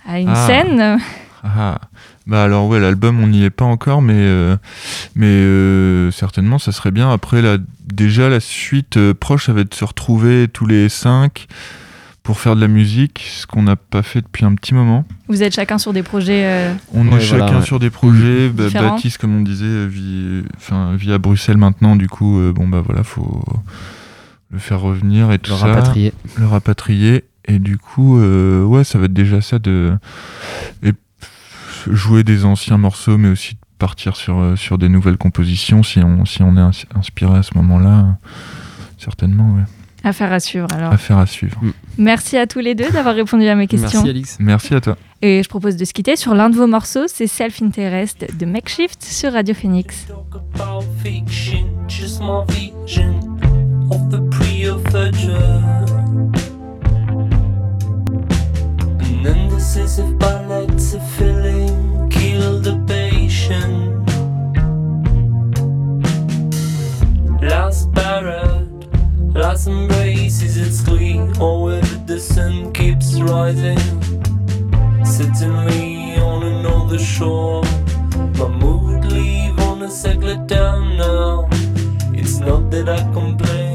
à 0.07 0.19
une 0.19 0.29
Ah. 0.29 0.47
scène? 0.47 0.97
Ah, 1.45 1.77
bah 2.25 2.41
alors 2.43 2.67
ouais, 2.67 2.79
l'album 2.79 3.21
on 3.21 3.27
n'y 3.27 3.43
est 3.43 3.49
pas 3.49 3.65
encore, 3.65 4.01
mais 4.01 4.13
euh, 4.15 4.55
mais 5.13 5.25
euh, 5.27 6.09
certainement 6.11 6.57
ça 6.57 6.71
serait 6.71 6.91
bien. 6.91 7.11
Après 7.11 7.41
là, 7.41 7.57
déjà 7.85 8.29
la 8.29 8.39
suite 8.39 8.95
euh, 8.95 9.13
proche, 9.13 9.47
ça 9.47 9.53
va 9.53 9.59
être 9.61 9.71
de 9.71 9.75
se 9.75 9.83
retrouver 9.83 10.47
tous 10.47 10.65
les 10.65 10.87
cinq 10.87 11.47
pour 12.23 12.39
faire 12.39 12.55
de 12.55 12.61
la 12.61 12.69
musique, 12.69 13.25
ce 13.29 13.45
qu'on 13.45 13.63
n'a 13.63 13.75
pas 13.75 14.01
fait 14.01 14.21
depuis 14.21 14.45
un 14.45 14.55
petit 14.55 14.73
moment. 14.73 15.05
Vous 15.27 15.43
êtes 15.43 15.53
chacun 15.53 15.77
sur 15.77 15.91
des 15.91 16.03
projets. 16.03 16.43
euh, 16.45 16.73
On 16.93 17.05
Ouais, 17.09 17.17
est 17.17 17.19
chacun 17.19 17.37
voilà, 17.45 17.59
ouais. 17.59 17.65
sur 17.65 17.79
des 17.79 17.89
projets. 17.89 18.49
Bah. 18.49 18.69
Baptiste, 18.73 19.17
comme 19.17 19.35
on 19.35 19.41
disait, 19.41 19.65
euh, 19.65 19.85
vit, 19.87 20.43
enfin, 20.55 20.95
vit 20.95 21.11
à 21.11 21.17
Bruxelles 21.17 21.57
maintenant. 21.57 21.95
Du 21.97 22.07
coup, 22.07 22.39
euh, 22.39 22.53
bon 22.53 22.67
bah 22.67 22.81
voilà, 22.81 23.03
faut 23.03 23.43
le 24.51 24.59
faire 24.59 24.79
revenir 24.79 25.31
et 25.33 25.39
tout 25.39 25.51
Le 25.51 25.57
ça, 25.57 25.65
rapatrier. 25.67 26.13
le 26.37 26.45
rapatrier. 26.47 27.25
Et 27.45 27.59
du 27.59 27.77
coup, 27.77 28.17
euh, 28.19 28.63
ouais, 28.63 28.85
ça 28.85 28.99
va 28.99 29.05
être 29.05 29.13
déjà 29.13 29.41
ça 29.41 29.59
de 29.59 29.91
et 30.81 30.93
jouer 31.89 32.23
des 32.23 32.45
anciens 32.45 32.77
morceaux, 32.77 33.17
mais 33.17 33.27
aussi 33.27 33.55
de 33.55 33.59
partir 33.79 34.15
sur 34.15 34.53
sur 34.57 34.77
des 34.77 34.87
nouvelles 34.87 35.17
compositions 35.17 35.83
si 35.83 35.99
on 35.99 36.23
si 36.23 36.41
on 36.41 36.55
est 36.55 36.61
ins- 36.61 36.85
inspiré 36.95 37.37
à 37.37 37.43
ce 37.43 37.51
moment-là. 37.55 38.17
Certainement, 38.97 39.55
ouais. 39.55 39.63
Affaire 40.03 40.33
à 40.33 40.39
suivre. 40.39 40.67
Alors, 40.73 40.91
Affaire 40.93 41.17
à 41.17 41.25
suivre. 41.25 41.59
merci 41.97 42.37
à 42.37 42.45
tous 42.45 42.59
les 42.59 42.75
deux 42.75 42.89
d'avoir 42.91 43.15
répondu 43.15 43.47
à 43.47 43.55
mes 43.55 43.67
questions. 43.67 43.99
Merci 43.99 44.09
Alix. 44.09 44.37
Merci 44.39 44.73
à 44.75 44.81
toi. 44.81 44.97
Et 45.21 45.41
je 45.41 45.47
propose 45.47 45.77
de 45.77 45.85
se 45.85 45.93
quitter 45.93 46.17
sur 46.17 46.33
l'un 46.35 46.49
de 46.49 46.55
vos 46.57 46.67
morceaux, 46.67 47.05
c'est 47.07 47.27
Self 47.27 47.61
Interest 47.61 48.25
de 48.37 48.45
Makeshift 48.45 49.01
sur 49.01 49.31
Radio 49.31 49.55
Phoenix. 49.55 50.05
talk 50.07 50.35
about 50.35 50.83
fiction, 51.01 51.65
just 51.87 52.19
my 52.19 52.43
vision 52.49 53.39
of 53.89 54.09
the 54.09 54.19
pre-future. 54.29 55.83
An 58.99 59.25
indecisive 59.25 60.17
balance 60.19 60.93
of 60.93 61.01
feeling, 61.11 62.09
kill 62.09 62.59
the 62.61 62.75
patient. 62.85 63.93
Last 67.41 67.91
parrot, 67.93 68.52
last 69.33 69.67
embraces 69.67 70.57
its 70.57 70.81
glee, 70.81 71.19
or 71.39 71.63
whether 71.63 71.97
the 72.05 72.19
sun 72.19 72.71
keeps 72.73 73.19
rising. 73.19 73.79
Suddenly 75.03 76.17
on 76.17 76.43
another 76.43 76.99
shore. 76.99 77.63
My 78.37 78.47
mood 78.47 79.05
leave 79.05 79.57
on 79.59 79.81
a 79.81 79.89
cycle 79.89 80.35
down 80.45 80.97
now. 80.97 81.47
It's 82.13 82.39
not 82.39 82.69
that 82.71 82.87
I 82.89 83.01
complain, 83.13 83.72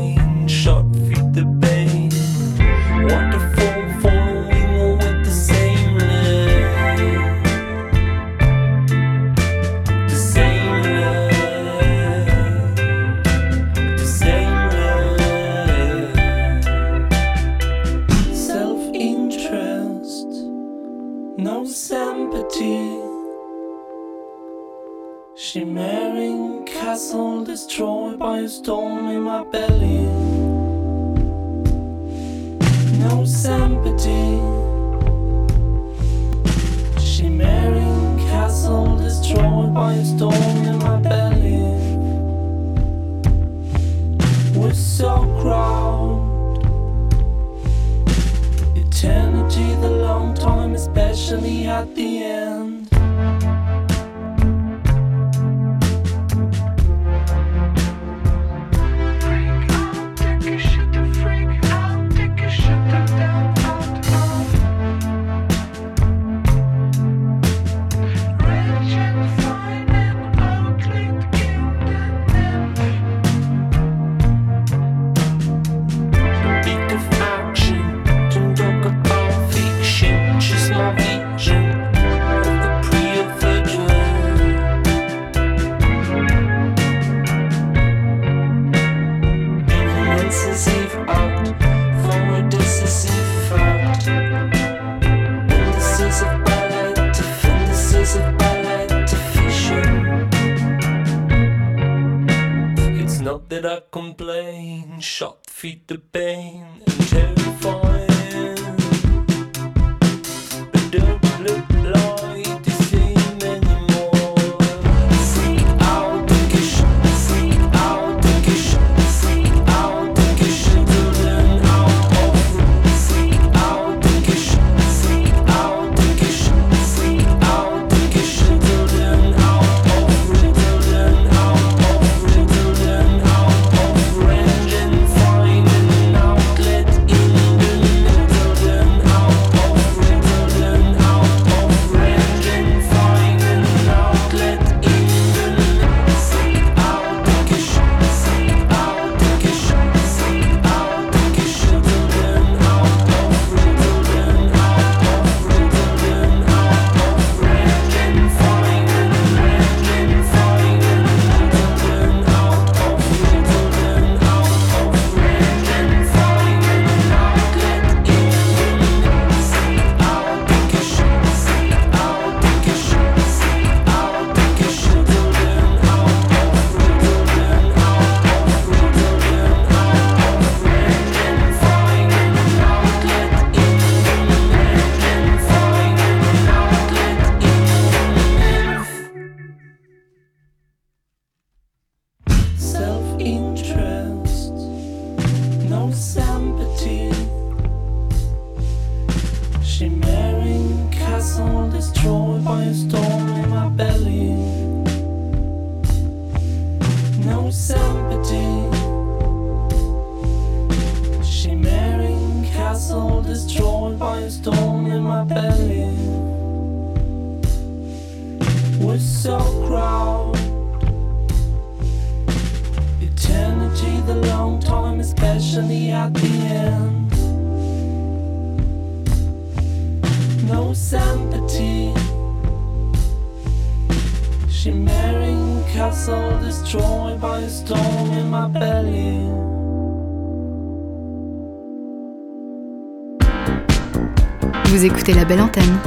Vous 244.69 244.85
écoutez 244.85 245.15
la 245.15 245.25
belle 245.25 245.41
antenne 245.41 245.79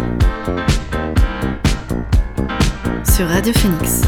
sur 3.08 3.28
Radio 3.28 3.54
Phoenix. 3.54 4.02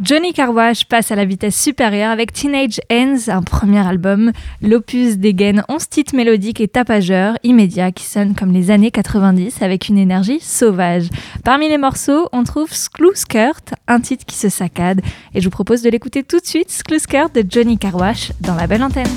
Johnny 0.00 0.32
Carwash 0.32 0.84
passe 0.84 1.10
à 1.10 1.16
la 1.16 1.24
vitesse 1.24 1.60
supérieure 1.60 2.12
avec 2.12 2.32
Teenage 2.32 2.80
Ends, 2.88 3.26
un 3.26 3.42
premier 3.42 3.84
album. 3.84 4.30
L'opus 4.62 5.18
dégaine 5.18 5.64
11 5.68 5.88
titres 5.88 6.14
mélodiques 6.14 6.60
et 6.60 6.68
tapageurs, 6.68 7.36
immédiats, 7.42 7.90
qui 7.90 8.04
sonnent 8.04 8.36
comme 8.36 8.52
les 8.52 8.70
années 8.70 8.92
90 8.92 9.60
avec 9.60 9.88
une 9.88 9.98
énergie 9.98 10.38
sauvage. 10.38 11.08
Parmi 11.42 11.68
les 11.68 11.78
morceaux, 11.78 12.28
on 12.32 12.44
trouve 12.44 12.72
Screw 12.72 13.12
Skirt, 13.14 13.74
un 13.88 13.98
titre 13.98 14.24
qui 14.24 14.36
se 14.36 14.48
saccade. 14.48 15.00
Et 15.34 15.40
je 15.40 15.46
vous 15.46 15.50
propose 15.50 15.82
de 15.82 15.90
l'écouter 15.90 16.22
tout 16.22 16.38
de 16.38 16.46
suite, 16.46 16.70
Screw 16.70 17.00
Skirt 17.00 17.34
de 17.34 17.44
Johnny 17.46 17.76
Carwash 17.76 18.30
dans 18.40 18.54
la 18.54 18.68
belle 18.68 18.84
antenne. 18.84 19.10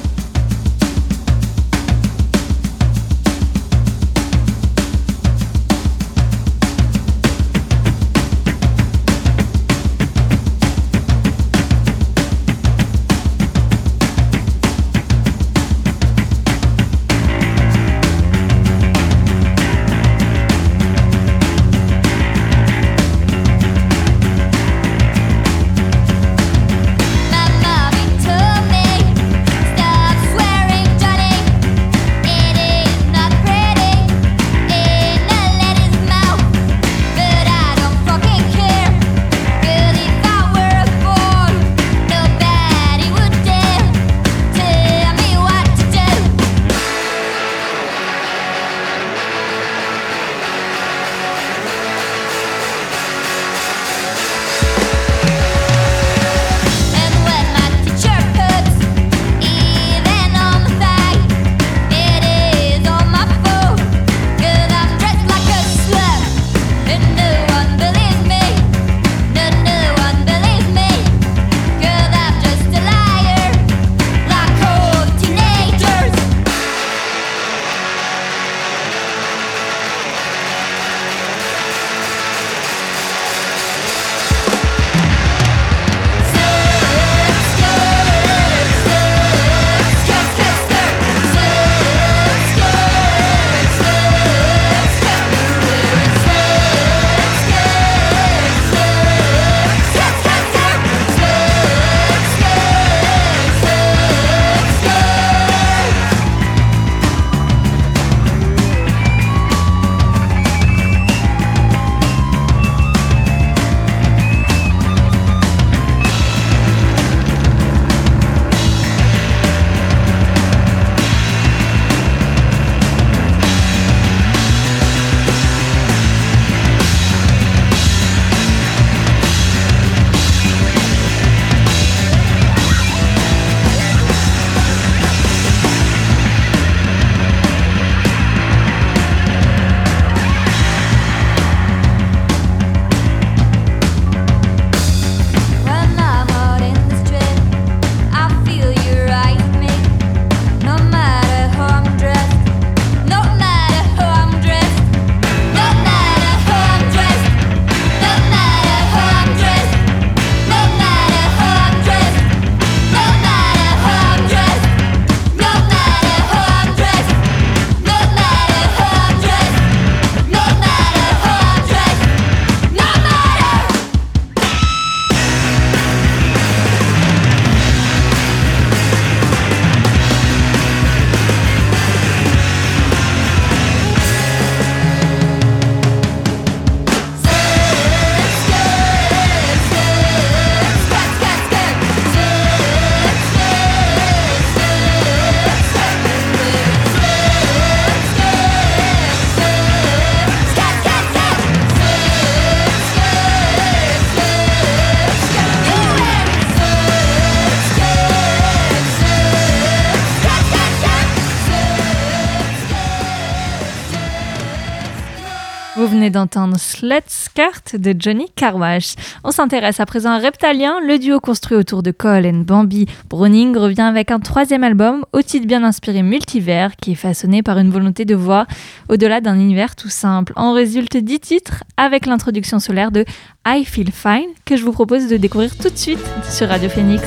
D'entendre 216.10 216.58
Slut 216.58 217.04
Skirt 217.08 217.76
de 217.76 217.96
Johnny 217.98 218.28
Carwash. 218.36 218.96
On 219.24 219.32
s'intéresse 219.32 219.80
à 219.80 219.86
présent 219.86 220.12
à 220.12 220.20
Reptalien, 220.20 220.80
le 220.86 220.98
duo 220.98 221.20
construit 221.20 221.58
autour 221.58 221.84
de 221.84 221.92
Cole 221.92 222.26
et 222.26 222.32
Bambi. 222.32 222.86
Browning 223.10 223.58
revient 223.58 223.82
avec 223.82 224.12
un 224.12 224.20
troisième 224.20 224.64
album, 224.64 225.06
au 225.14 225.22
titre 225.22 225.48
bien 225.48 225.64
inspiré 225.64 226.02
multivers, 226.04 226.76
qui 226.76 226.92
est 226.92 226.96
façonné 226.96 227.44
par 227.44 227.58
une 227.58 227.70
volonté 227.70 228.06
de 228.06 228.16
voir 228.16 228.46
au-delà 228.90 229.22
d'un 229.22 229.36
univers 229.36 229.76
tout 229.76 229.90
simple. 229.90 230.34
En 230.36 230.54
résulte 230.54 230.98
dix 230.98 231.20
titres 231.20 231.64
avec 231.78 232.06
l'introduction 232.06 232.60
solaire 232.60 232.92
de 232.92 233.06
I 233.48 233.64
Feel 233.66 233.92
Fine, 233.92 234.30
que 234.46 234.58
je 234.58 234.64
vous 234.64 234.74
propose 234.74 235.08
de 235.08 235.18
découvrir 235.18 235.56
tout 235.58 235.70
de 235.70 235.78
suite 235.78 236.00
sur 236.30 236.48
Radio 236.50 236.70
Phoenix. 236.70 237.04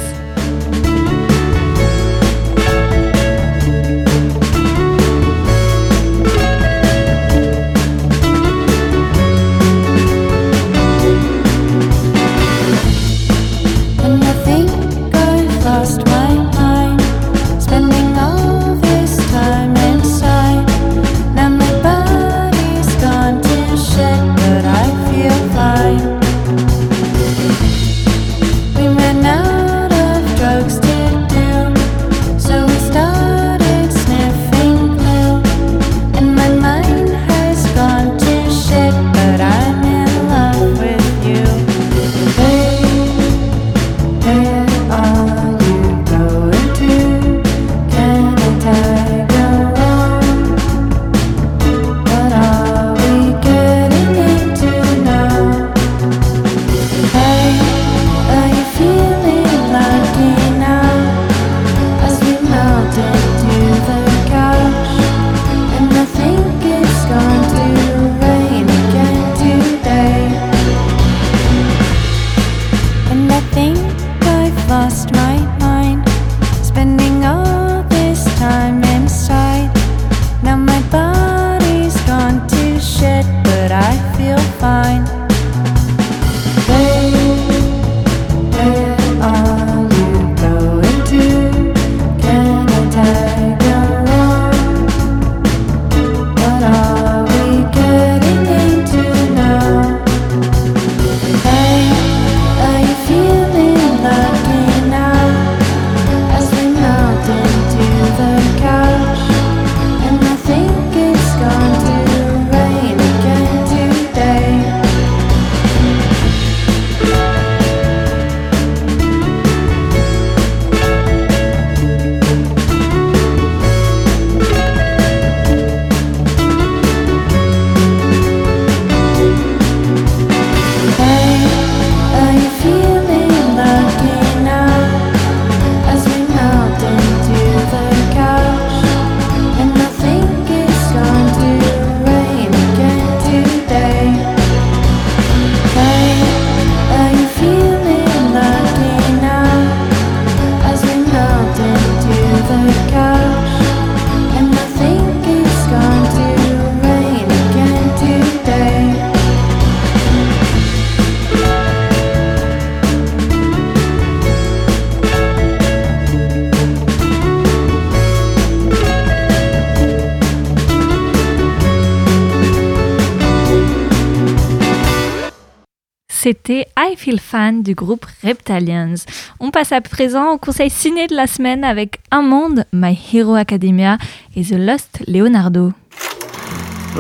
Du 177.51 177.75
groupe 177.75 178.07
Reptalians. 178.23 178.95
On 179.41 179.51
passe 179.51 179.73
à 179.73 179.81
présent 179.81 180.33
au 180.33 180.39
conseil 180.39 180.71
ciné 180.71 181.09
de 181.09 181.17
la 181.17 181.27
semaine 181.27 181.65
avec 181.65 181.99
Un 182.13 182.23
Monde, 182.23 182.67
My 182.73 182.97
Hero 183.13 183.35
Academia 183.35 183.99
et 184.37 184.45
The 184.45 184.55
Lost 184.57 185.03
Leonardo. 185.09 185.73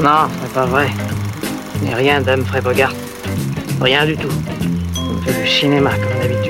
Non, 0.03 0.28
c'est 0.43 0.53
pas 0.53 0.66
vrai. 0.66 0.88
Je 1.78 1.84
n'ai 1.84 1.95
rien 1.95 2.20
d'Humphrey 2.20 2.61
Bogart. 2.61 2.93
Rien 3.80 4.05
du 4.05 4.16
tout. 4.16 4.32
On 4.99 5.16
fait 5.22 5.43
du 5.43 5.49
cinéma 5.49 5.90
comme 5.90 6.28
d'habitude. 6.28 6.41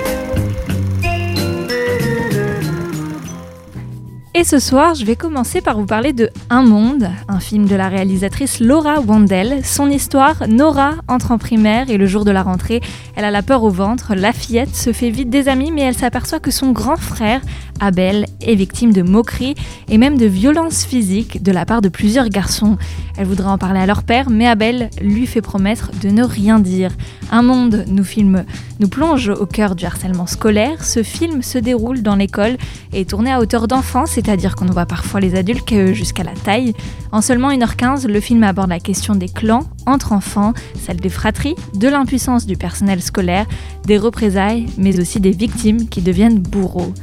Et 4.42 4.44
ce 4.44 4.58
soir, 4.58 4.96
je 4.96 5.04
vais 5.04 5.14
commencer 5.14 5.60
par 5.60 5.78
vous 5.78 5.86
parler 5.86 6.12
de 6.12 6.28
Un 6.50 6.64
Monde, 6.64 7.08
un 7.28 7.38
film 7.38 7.66
de 7.66 7.76
la 7.76 7.88
réalisatrice 7.88 8.58
Laura 8.58 8.98
Wandel. 8.98 9.64
Son 9.64 9.88
histoire, 9.88 10.48
Nora 10.48 10.94
entre 11.06 11.30
en 11.30 11.38
primaire 11.38 11.90
et 11.90 11.96
le 11.96 12.06
jour 12.06 12.24
de 12.24 12.32
la 12.32 12.42
rentrée, 12.42 12.80
elle 13.14 13.24
a 13.24 13.30
la 13.30 13.42
peur 13.42 13.62
au 13.62 13.70
ventre, 13.70 14.16
la 14.16 14.32
fillette 14.32 14.74
se 14.74 14.92
fait 14.92 15.10
vite 15.10 15.30
des 15.30 15.46
amis 15.46 15.70
mais 15.70 15.82
elle 15.82 15.94
s'aperçoit 15.94 16.40
que 16.40 16.50
son 16.50 16.72
grand 16.72 16.96
frère, 16.96 17.40
Abel, 17.82 18.26
est 18.40 18.54
victime 18.54 18.92
de 18.92 19.02
moqueries 19.02 19.56
et 19.88 19.98
même 19.98 20.16
de 20.16 20.26
violences 20.26 20.84
physiques 20.84 21.42
de 21.42 21.50
la 21.50 21.66
part 21.66 21.82
de 21.82 21.88
plusieurs 21.88 22.28
garçons. 22.28 22.78
Elle 23.16 23.26
voudrait 23.26 23.50
en 23.50 23.58
parler 23.58 23.80
à 23.80 23.86
leur 23.86 24.04
père 24.04 24.30
mais 24.30 24.46
Abel 24.46 24.88
lui 25.00 25.26
fait 25.26 25.40
promettre 25.42 25.90
de 26.00 26.08
ne 26.08 26.22
rien 26.22 26.60
dire. 26.60 26.92
Un 27.32 27.42
Monde 27.42 27.84
nous 27.88 28.04
filme, 28.04 28.44
nous 28.78 28.88
plonge 28.88 29.30
au 29.30 29.46
cœur 29.46 29.74
du 29.74 29.84
harcèlement 29.84 30.28
scolaire. 30.28 30.84
Ce 30.84 31.02
film 31.02 31.42
se 31.42 31.58
déroule 31.58 32.02
dans 32.02 32.14
l'école 32.14 32.56
et 32.92 33.00
est 33.00 33.10
tourné 33.10 33.32
à 33.32 33.40
hauteur 33.40 33.66
d'enfant, 33.66 34.06
c'est-à-dire 34.06 34.54
qu'on 34.54 34.66
voit 34.66 34.86
parfois 34.86 35.18
les 35.18 35.34
adultes 35.34 35.92
jusqu'à 35.92 36.22
la 36.22 36.34
taille. 36.34 36.74
En 37.10 37.20
seulement 37.20 37.50
1h15, 37.50 38.06
le 38.06 38.20
film 38.20 38.44
aborde 38.44 38.70
la 38.70 38.80
question 38.80 39.16
des 39.16 39.28
clans 39.28 39.64
entre 39.86 40.12
enfants, 40.12 40.52
celle 40.86 40.98
des 40.98 41.08
fratries, 41.08 41.56
de 41.74 41.88
l'impuissance 41.88 42.46
du 42.46 42.56
personnel 42.56 43.02
scolaire, 43.02 43.46
des 43.86 43.98
représailles, 43.98 44.66
mais 44.78 45.00
aussi 45.00 45.18
des 45.18 45.32
victimes 45.32 45.88
qui 45.88 46.00
deviennent 46.00 46.38
bourreaux. 46.38 46.94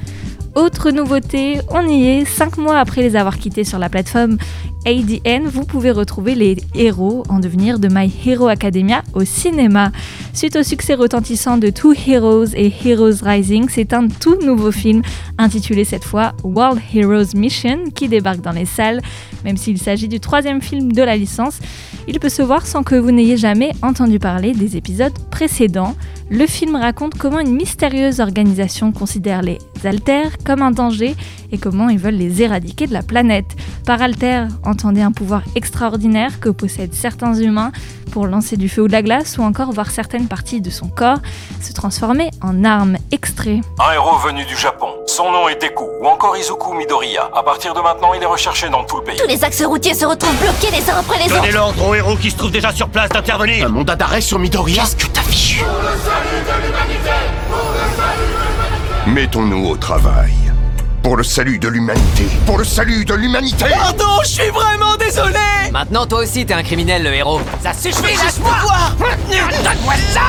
Autre 0.60 0.92
nouveauté, 0.92 1.62
on 1.70 1.88
y 1.88 2.06
est, 2.06 2.26
5 2.26 2.58
mois 2.58 2.80
après 2.80 3.02
les 3.02 3.16
avoir 3.16 3.38
quittés 3.38 3.64
sur 3.64 3.80
la 3.80 3.88
plateforme 3.88 4.38
ADN, 4.86 5.46
vous 5.46 5.64
pouvez 5.64 5.92
retrouver 5.92 6.36
les 6.36 6.58
héros 6.76 7.24
en 7.30 7.40
devenir 7.40 7.80
de 7.80 7.88
My 7.90 8.12
Hero 8.26 8.48
Academia 8.48 9.02
au 9.14 9.24
cinéma. 9.24 9.94
Suite 10.34 10.58
au 10.58 10.64
succès 10.64 10.96
retentissant 10.96 11.58
de 11.58 11.70
Two 11.70 11.94
Heroes 12.08 12.54
et 12.56 12.74
Heroes 12.86 13.24
Rising, 13.24 13.68
c'est 13.70 13.94
un 13.94 14.08
tout 14.08 14.38
nouveau 14.46 14.72
film 14.72 15.02
intitulé 15.38 15.86
cette 15.86 16.04
fois 16.04 16.34
World 16.44 16.82
Heroes 16.94 17.36
Mission 17.36 17.86
qui 17.96 18.10
débarque 18.10 18.42
dans 18.42 18.52
les 18.52 18.66
salles. 18.66 19.02
Même 19.46 19.58
s'il 19.58 19.78
s'agit 19.78 20.08
du 20.08 20.20
troisième 20.20 20.62
film 20.62 20.92
de 20.92 21.04
la 21.04 21.16
licence, 21.16 21.60
il 22.08 22.20
peut 22.20 22.30
se 22.30 22.42
voir 22.42 22.66
sans 22.66 22.84
que 22.84 22.96
vous 22.96 23.12
n'ayez 23.12 23.38
jamais 23.38 23.72
entendu 23.82 24.20
parler 24.20 24.54
des 24.54 24.76
épisodes 24.76 25.18
précédents. 25.30 25.96
Le 26.30 26.46
film 26.46 26.76
raconte 26.76 27.16
comment 27.16 27.40
une 27.40 27.56
mystérieuse 27.56 28.20
organisation 28.20 28.92
considère 28.92 29.42
les 29.42 29.58
alters 29.84 30.38
comme 30.50 30.64
un 30.64 30.72
danger 30.72 31.16
et 31.52 31.60
comment 31.60 31.90
ils 31.90 32.00
veulent 32.00 32.16
les 32.16 32.42
éradiquer 32.42 32.88
de 32.88 32.94
la 32.94 33.04
planète. 33.04 33.46
Par 33.86 34.02
Alter, 34.02 34.46
entendez 34.66 35.04
un 35.04 35.12
pouvoir 35.12 35.44
extraordinaire 35.56 36.40
que 36.40 36.50
possèdent 36.50 36.96
certains 36.96 37.36
humains 37.36 37.72
pour 38.12 38.26
lancer 38.26 38.58
du 38.58 38.68
feu 38.68 38.82
ou 38.82 38.88
de 38.88 38.92
la 38.94 39.04
glace 39.04 39.38
ou 39.38 39.44
encore 39.44 39.72
voir 39.72 39.92
certaines 39.92 40.28
parties 40.28 40.60
de 40.60 40.72
son 40.72 40.88
corps 40.88 41.20
se 41.62 41.72
transformer 41.72 42.32
en 42.42 42.64
armes. 42.66 42.98
Extrait. 43.12 43.62
Un 43.78 43.94
héros 43.94 44.18
venu 44.18 44.44
du 44.46 44.58
Japon. 44.58 44.88
Son 45.06 45.32
nom 45.32 45.48
est 45.50 45.62
Deku, 45.62 45.86
ou 46.02 46.08
encore 46.08 46.36
Izuku 46.36 46.74
Midoriya. 46.74 47.30
À 47.36 47.44
partir 47.44 47.76
de 47.76 47.82
maintenant, 47.82 48.16
il 48.16 48.24
est 48.24 48.26
recherché 48.26 48.70
dans 48.70 48.84
tout 48.86 48.98
le 48.98 49.04
pays. 49.04 49.18
Tous 49.18 49.28
les 49.28 49.44
axes 49.44 49.64
routiers 49.64 49.94
se 49.94 50.06
retrouvent 50.06 50.40
bloqués 50.42 50.72
les 50.72 50.90
uns 50.90 50.98
après 50.98 51.20
les 51.20 51.26
autres. 51.26 51.42
Donnez 51.42 51.52
l'ordre 51.52 51.88
au 51.88 51.94
héros 51.94 52.16
qui 52.16 52.32
se 52.32 52.38
trouve 52.38 52.52
déjà 52.52 52.72
sur 52.72 52.90
place 52.90 53.10
d'intervenir. 53.10 53.68
Un 53.68 53.70
mandat 53.70 53.96
d'arrêt 53.96 54.22
sur 54.22 54.40
Midoriya? 54.40 54.82
Qu'est-ce 54.82 54.96
que 54.96 55.12
t'as 55.14 55.22
fichu 55.22 55.64
Mettons-nous 59.14 59.70
au 59.70 59.76
travail. 59.76 60.34
Pour 61.02 61.18
le 61.18 61.24
salut 61.24 61.58
de 61.58 61.68
l'humanité. 61.68 62.26
Pour 62.46 62.60
le 62.60 62.64
salut 62.64 63.06
de 63.06 63.16
l'humanité 63.16 63.66
Pardon, 63.68 64.20
je 64.24 64.28
suis 64.28 64.50
vraiment 64.50 64.96
désolé 64.98 65.40
Maintenant, 65.72 66.06
toi 66.06 66.20
aussi, 66.20 66.46
t'es 66.46 66.54
un 66.54 66.62
criminel, 66.62 67.04
le 67.04 67.14
héros. 67.16 67.42
Ça 67.64 67.74
suffit, 67.74 68.04
laisse-moi 68.04 68.56
Donne-moi 68.94 69.94
ça 70.14 70.22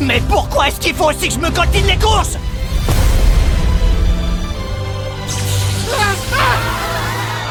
Mais 0.00 0.20
pourquoi 0.28 0.68
est-ce 0.68 0.78
qu'il 0.80 0.94
faut 0.94 1.08
aussi 1.08 1.28
que 1.28 1.34
je 1.34 1.38
me 1.38 1.50
coltine 1.50 1.86
les 1.86 1.96
courses? 1.96 2.36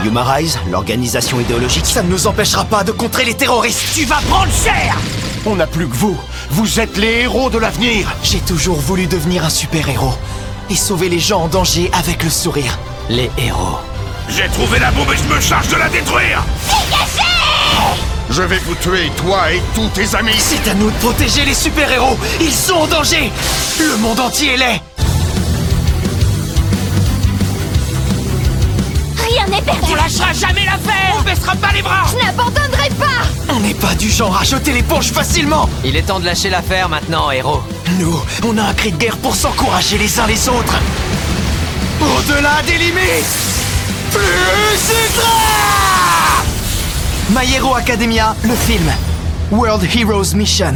Human 0.05 0.27
Rise, 0.27 0.59
l'organisation 0.69 1.39
idéologique, 1.39 1.87
ça 1.87 2.03
ne 2.03 2.09
nous 2.09 2.27
empêchera 2.27 2.65
pas 2.65 2.83
de 2.83 2.91
contrer 2.91 3.25
les 3.25 3.33
terroristes. 3.33 3.81
Tu 3.95 4.05
vas 4.05 4.19
prendre 4.29 4.51
cher 4.51 4.95
On 5.47 5.55
n'a 5.55 5.65
plus 5.65 5.87
que 5.87 5.95
vous. 5.95 6.19
Vous 6.53 6.79
êtes 6.79 6.97
les 6.97 7.21
héros 7.21 7.49
de 7.49 7.57
l'avenir. 7.57 8.15
J'ai 8.21 8.39
toujours 8.39 8.77
voulu 8.77 9.07
devenir 9.07 9.43
un 9.43 9.49
super-héros 9.49 10.13
et 10.69 10.75
sauver 10.75 11.09
les 11.09 11.17
gens 11.17 11.41
en 11.41 11.47
danger 11.47 11.89
avec 11.93 12.23
le 12.23 12.29
sourire. 12.29 12.77
Les 13.09 13.31
héros. 13.39 13.79
J'ai 14.29 14.47
trouvé 14.49 14.77
la 14.77 14.91
bombe 14.91 15.11
et 15.11 15.17
je 15.17 15.33
me 15.33 15.41
charge 15.41 15.69
de 15.69 15.77
la 15.77 15.89
détruire 15.89 16.43
Je 18.29 18.43
vais 18.43 18.59
vous 18.59 18.75
tuer, 18.75 19.11
toi 19.17 19.51
et 19.51 19.63
tous 19.73 19.89
tes 19.95 20.15
amis 20.15 20.35
C'est 20.37 20.69
à 20.69 20.75
nous 20.75 20.91
de 20.91 20.95
protéger 20.97 21.43
les 21.43 21.55
super-héros 21.55 22.19
Ils 22.39 22.53
sont 22.53 22.75
en 22.75 22.87
danger 22.87 23.31
Le 23.79 23.97
monde 23.97 24.19
entier 24.19 24.55
l'est 24.55 24.82
Rien 29.45 29.55
n'est 29.55 29.61
perdu. 29.61 29.91
On 29.91 29.95
lâchera 29.95 30.33
jamais 30.33 30.65
l'affaire 30.65 31.15
On 31.19 31.21
baissera 31.21 31.55
pas 31.55 31.71
les 31.73 31.81
bras. 31.81 32.03
Je 32.11 32.25
n'abandonnerai 32.25 32.89
pas. 32.99 33.53
On 33.53 33.59
n'est 33.59 33.73
pas 33.73 33.95
du 33.95 34.09
genre 34.09 34.37
à 34.37 34.43
jeter 34.43 34.73
l'éponge 34.73 35.11
facilement. 35.11 35.69
Il 35.83 35.95
est 35.95 36.03
temps 36.03 36.19
de 36.19 36.25
lâcher 36.25 36.49
l'affaire 36.49 36.89
maintenant, 36.89 37.31
héros. 37.31 37.61
Nous, 37.99 38.19
on 38.45 38.57
a 38.57 38.63
un 38.63 38.73
cri 38.73 38.91
de 38.91 38.97
guerre 38.97 39.17
pour 39.17 39.35
s'encourager 39.35 39.97
les 39.97 40.19
uns 40.19 40.27
les 40.27 40.47
autres. 40.49 40.75
Au-delà 42.01 42.61
des 42.65 42.77
limites 42.77 43.25
Plus 44.11 44.93
ultra 45.05 45.29
My 47.29 47.53
Hero 47.53 47.75
Academia, 47.75 48.35
le 48.43 48.55
film. 48.55 48.91
World 49.51 49.83
Heroes 49.83 50.33
Mission 50.35 50.75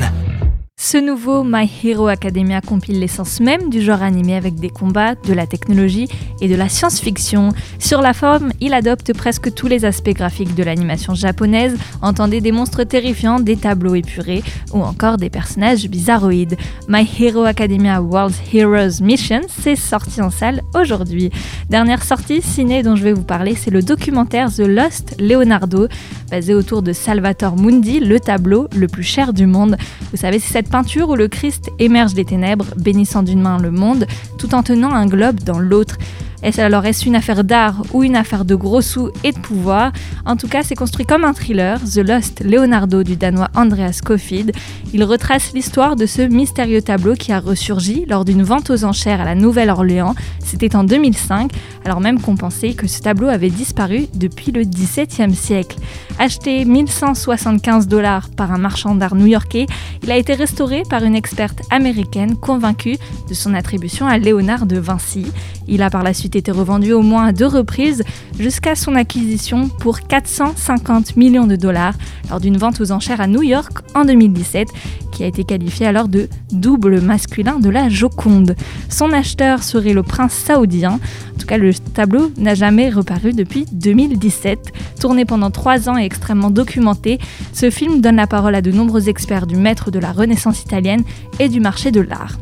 Ce 0.90 0.98
nouveau 0.98 1.44
My 1.44 1.70
Hero 1.84 2.08
Academia 2.08 2.62
compile 2.62 3.02
l'essence 3.02 3.42
même 3.42 3.70
du 3.70 3.82
genre 3.82 4.02
animé 4.02 4.36
avec 4.36 4.56
des 4.56 4.70
combats, 4.70 5.16
de 5.16 5.34
la 5.34 5.46
technologie 5.46 6.08
et 6.40 6.48
de 6.48 6.56
la 6.56 6.70
science-fiction. 6.70 7.50
Sur 7.78 8.02
la 8.02 8.14
forme, 8.14 8.54
il 8.62 8.74
adopte 8.74 9.12
presque 9.12 9.54
tous 9.54 9.68
les 9.68 9.84
aspects 9.84 10.14
graphiques 10.14 10.56
de 10.56 10.64
l'animation 10.64 11.14
japonaise, 11.14 11.78
entendez 12.02 12.40
des 12.40 12.54
monstres 12.54 12.86
terrifiants, 12.86 13.42
des 13.42 13.58
tableaux 13.58 13.96
épurés 13.96 14.44
ou 14.72 14.82
encore 14.82 15.18
des 15.18 15.30
personnages 15.30 15.90
bizarroïdes. 15.90 16.56
My 16.88 17.06
Hero 17.20 17.44
Academia 17.44 18.02
World 18.02 18.34
Heroes 18.54 19.02
Mission 19.02 19.42
s'est 19.50 19.76
sorti 19.76 20.22
en 20.22 20.30
salle 20.30 20.62
aujourd'hui. 20.74 21.32
Dernière 21.70 22.02
sortie 22.02 22.42
ciné 22.42 22.82
dont 22.82 22.96
je 22.96 23.04
vais 23.04 23.12
vous 23.12 23.26
parler, 23.26 23.56
c'est 23.56 23.72
le 23.72 23.82
documentaire 23.82 24.54
The 24.54 24.60
Lost 24.60 25.18
Leonardo, 25.20 25.90
basé 26.32 26.54
autour 26.54 26.82
de 26.82 26.94
Salvatore 26.94 27.58
Mundi, 27.58 28.00
le 28.00 28.22
tableau 28.22 28.70
le 28.74 28.88
plus 28.88 29.04
cher 29.04 29.34
du 29.34 29.48
monde. 29.48 29.76
Vous 30.12 30.18
savez, 30.18 30.40
c'est 30.40 30.54
cette 30.54 30.70
peinture 30.78 31.10
où 31.10 31.16
le 31.16 31.28
Christ 31.28 31.72
émerge 31.80 32.14
des 32.14 32.24
ténèbres, 32.24 32.68
bénissant 32.78 33.24
d'une 33.24 33.42
main 33.42 33.58
le 33.58 33.72
monde, 33.72 34.06
tout 34.38 34.54
en 34.54 34.62
tenant 34.62 34.92
un 34.92 35.08
globe 35.08 35.40
dans 35.40 35.58
l'autre. 35.58 35.98
Est-ce 36.44 36.62
alors 36.62 36.86
est-ce 36.86 37.08
une 37.08 37.16
affaire 37.16 37.44
d'art 37.44 37.82
ou 37.94 38.04
une 38.04 38.16
affaire 38.16 38.46
de 38.46 38.54
gros 38.54 38.82
sous 38.82 39.10
et 39.24 39.32
de 39.32 39.40
pouvoir? 39.40 39.92
En 40.24 40.36
tout 40.36 40.48
cas, 40.48 40.62
c'est 40.62 40.76
construit 40.76 41.08
comme 41.08 41.26
un 41.26 41.34
thriller, 41.34 41.80
The 41.84 42.08
Lost 42.08 42.44
Leonardo 42.44 43.02
du 43.02 43.16
danois 43.16 43.48
Andreas 43.56 44.02
Kofid. 44.06 44.52
Il 44.94 45.04
retrace 45.04 45.52
l'histoire 45.56 45.96
de 45.96 46.06
ce 46.06 46.22
mystérieux 46.22 46.84
tableau 46.84 47.16
qui 47.16 47.32
a 47.32 47.40
ressurgi 47.40 48.06
lors 48.08 48.24
d'une 48.24 48.44
vente 48.44 48.70
aux 48.70 48.84
enchères 48.84 49.22
à 49.22 49.26
la 49.26 49.34
Nouvelle-Orléans. 49.34 50.14
C'était 50.46 50.76
en 50.76 50.84
2005, 50.84 51.52
alors 51.86 52.02
même 52.02 52.22
qu'on 52.22 52.36
pensait 52.36 52.74
que 52.74 52.86
ce 52.86 53.02
tableau 53.02 53.30
avait 53.30 53.50
disparu 53.50 54.06
depuis 54.14 54.52
le 54.52 54.62
XVIIe 54.62 55.34
siècle. 55.34 55.78
Acheté 56.20 56.66
1175 56.66 57.88
dollars 57.88 58.30
par 58.32 58.52
un 58.52 58.58
marchand 58.58 58.96
d'art 58.96 59.14
new-yorkais, 59.14 59.68
il 60.02 60.12
a 60.12 60.18
été 60.18 60.34
restauré 60.34 60.82
par 60.90 61.04
une 61.04 61.16
experte 61.16 61.62
américaine 61.70 62.36
convaincue 62.36 62.98
de 63.30 63.34
son 63.36 63.54
attribution 63.54 64.08
à 64.08 64.18
Léonard 64.18 64.66
de 64.66 64.80
Vinci. 64.80 65.28
Il 65.68 65.84
a 65.84 65.92
par 65.92 66.02
la 66.02 66.16
suite 66.16 66.36
été 66.36 66.52
revendu 66.52 66.92
au 66.92 67.04
moins 67.04 67.26
à 67.26 67.32
deux 67.34 67.46
reprises 67.46 68.04
jusqu'à 68.40 68.74
son 68.74 68.96
acquisition 68.96 69.70
pour 69.70 70.02
450 70.02 71.18
millions 71.18 71.46
de 71.46 71.56
dollars 71.56 71.94
lors 72.32 72.40
d'une 72.40 72.58
vente 72.58 72.82
aux 72.82 72.92
enchères 72.92 73.22
à 73.22 73.28
New 73.28 73.44
York 73.44 73.80
en 73.94 74.04
2017 74.04 74.70
qui 75.18 75.24
a 75.24 75.28
été 75.28 75.44
qualifié 75.44 75.88
alors 75.88 76.10
de 76.10 76.30
double 76.52 77.02
masculin 77.02 77.58
de 77.58 77.72
la 77.72 77.90
Joconde. 77.90 78.56
Son 78.88 79.12
acheteur 79.14 79.64
serait 79.64 79.94
le 79.94 80.04
prince 80.04 80.34
saoudien. 80.34 81.00
En 81.34 81.40
tout 81.40 81.48
cas, 81.48 81.58
le 81.58 81.74
tableau 81.74 82.32
n'a 82.38 82.54
jamais 82.54 82.92
reparu 82.92 83.34
depuis 83.34 83.66
2017. 83.72 84.74
Tourné 85.02 85.26
pendant 85.26 85.50
trois 85.50 85.90
ans 85.90 85.98
et 85.98 86.07
extrêmement 86.08 86.50
documenté, 86.50 87.20
ce 87.54 87.70
film 87.70 88.02
donne 88.02 88.16
la 88.16 88.26
parole 88.26 88.56
à 88.56 88.62
de 88.62 88.72
nombreux 88.72 89.10
experts 89.10 89.46
du 89.46 89.56
maître 89.56 89.92
de 89.92 90.00
la 90.00 90.12
Renaissance 90.12 90.64
italienne 90.64 91.04
et 91.40 91.50
du 91.50 91.60
marché 91.60 91.92
de 91.92 92.02
l'art. 92.02 92.38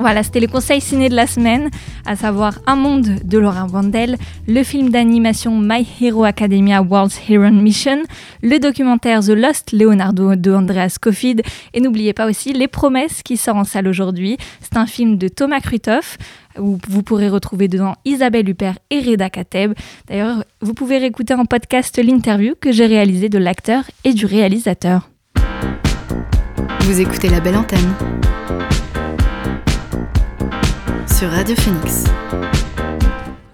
Voilà, 0.00 0.24
c'était 0.24 0.40
le 0.40 0.48
conseil 0.48 0.80
ciné 0.80 1.08
de 1.08 1.14
la 1.14 1.28
semaine, 1.28 1.70
à 2.04 2.16
savoir 2.16 2.58
Un 2.66 2.74
monde 2.74 3.20
de 3.24 3.38
Laurent 3.38 3.68
Vandel, 3.68 4.16
le 4.48 4.64
film 4.64 4.90
d'animation 4.90 5.56
My 5.56 5.86
Hero 6.00 6.24
Academia 6.24 6.82
World's 6.82 7.20
Hero 7.28 7.48
Mission, 7.50 8.02
le 8.42 8.58
documentaire 8.58 9.20
The 9.20 9.28
Lost 9.28 9.70
Leonardo 9.70 10.34
de 10.34 10.52
Andreas 10.52 10.96
Kofid, 11.00 11.42
et 11.74 11.80
n'oubliez 11.80 12.12
pas 12.12 12.26
aussi 12.26 12.52
Les 12.52 12.66
Promesses 12.66 13.22
qui 13.22 13.36
sort 13.36 13.56
en 13.56 13.62
salle 13.62 13.86
aujourd'hui. 13.86 14.36
C'est 14.60 14.76
un 14.76 14.86
film 14.86 15.16
de 15.16 15.28
Thomas 15.28 15.60
Krutoff, 15.60 16.18
où 16.58 16.78
vous 16.88 17.02
pourrez 17.02 17.28
retrouver 17.28 17.68
dedans 17.68 17.94
Isabelle 18.04 18.48
Huppert 18.48 18.78
et 18.90 19.00
Reda 19.00 19.30
Kateb. 19.30 19.74
D'ailleurs, 20.08 20.44
vous 20.60 20.74
pouvez 20.74 20.98
réécouter 20.98 21.34
en 21.34 21.44
podcast 21.44 21.98
l'interview 22.02 22.54
que 22.60 22.72
j'ai 22.72 22.86
réalisée 22.86 23.28
de 23.28 23.38
l'acteur 23.38 23.84
et 24.04 24.12
du 24.12 24.26
réalisateur. 24.26 25.10
Vous 26.80 27.00
écoutez 27.00 27.28
la 27.28 27.40
belle 27.40 27.56
antenne 27.56 27.94
sur 31.18 31.30
Radio 31.30 31.54
Phoenix. 31.56 32.04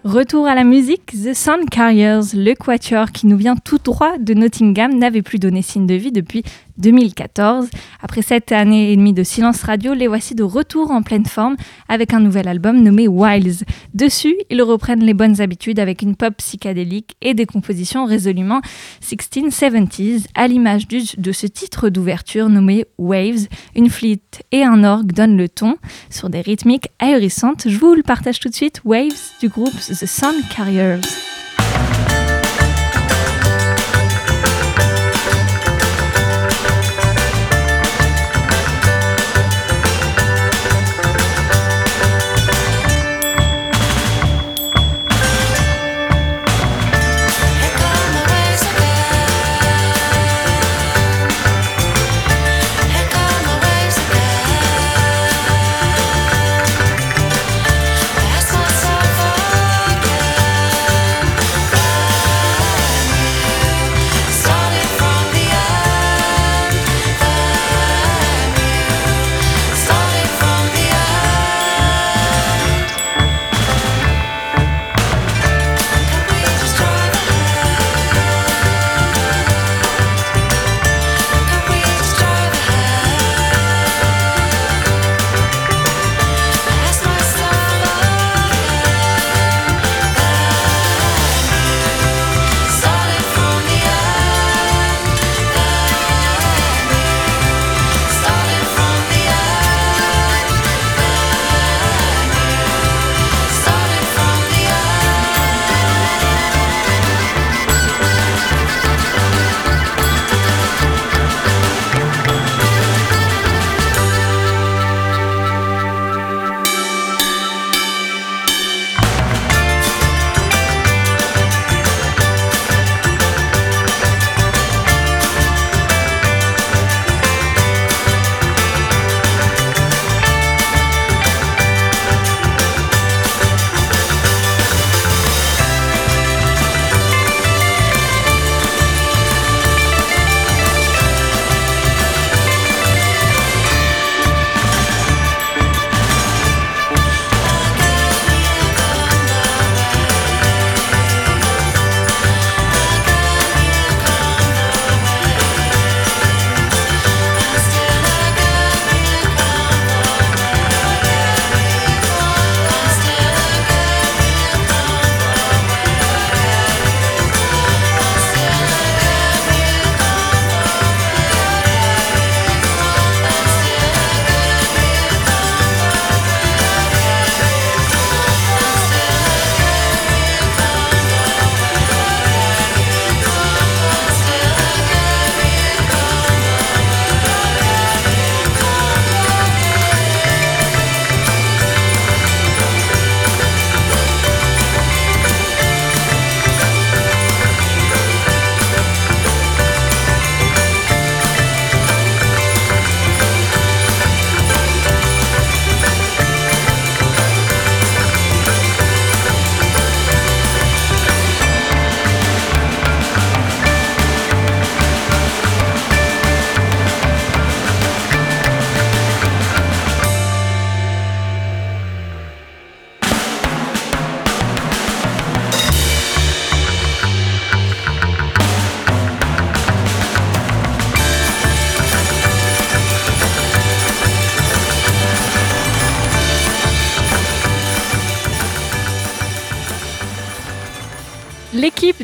Retour 0.03 0.47
à 0.47 0.55
la 0.55 0.65
musique, 0.65 1.13
The 1.13 1.35
Sun 1.35 1.67
Carriers, 1.71 2.35
le 2.35 2.55
quatuor 2.55 3.13
qui 3.13 3.27
nous 3.27 3.37
vient 3.37 3.55
tout 3.55 3.79
droit 3.79 4.19
de 4.19 4.35
Nottingham, 4.35 4.99
n'avait 4.99 5.23
plus 5.23 5.39
donné 5.39 5.63
signe 5.63 5.87
de 5.87 5.95
vie 5.95 6.11
depuis 6.11 6.43
2014. 6.81 7.69
Après 8.03 8.23
sept 8.23 8.53
années 8.53 8.93
et 8.93 8.97
demie 8.97 9.13
de 9.13 9.23
silence 9.23 9.63
radio, 9.63 9.95
les 9.95 10.09
voici 10.09 10.35
de 10.35 10.43
retour 10.43 10.91
en 10.91 11.03
pleine 11.03 11.27
forme 11.27 11.57
avec 11.89 12.15
un 12.15 12.21
nouvel 12.21 12.49
album 12.49 12.83
nommé 12.83 13.09
Wilds. 13.09 13.65
Dessus, 13.95 14.37
ils 14.51 14.63
reprennent 14.63 15.05
les 15.05 15.15
bonnes 15.15 15.41
habitudes 15.41 15.79
avec 15.79 16.03
une 16.03 16.17
pop 16.17 16.35
psychédélique 16.39 17.17
et 17.21 17.35
des 17.35 17.47
compositions 17.47 18.05
résolument 18.05 18.61
1670s, 19.03 20.27
à 20.35 20.49
l'image 20.49 20.89
de 20.89 21.33
ce 21.33 21.47
titre 21.47 21.89
d'ouverture 21.89 22.49
nommé 22.49 22.85
Waves. 22.99 23.47
Une 23.75 23.91
flûte 23.91 24.43
et 24.53 24.65
un 24.65 24.85
orgue 24.85 25.13
donnent 25.13 25.37
le 25.37 25.49
ton 25.49 25.77
sur 26.09 26.31
des 26.31 26.41
rythmiques 26.41 26.89
ahurissantes. 26.99 27.69
Je 27.69 27.79
vous 27.79 27.95
le 27.95 28.03
partage 28.03 28.41
tout 28.41 28.49
de 28.49 28.55
suite, 28.55 28.81
Waves 28.85 29.33
du 29.41 29.49
groupe 29.49 29.75
The 29.75 30.07
Sun 30.07 30.35
Carriers. 30.55 31.01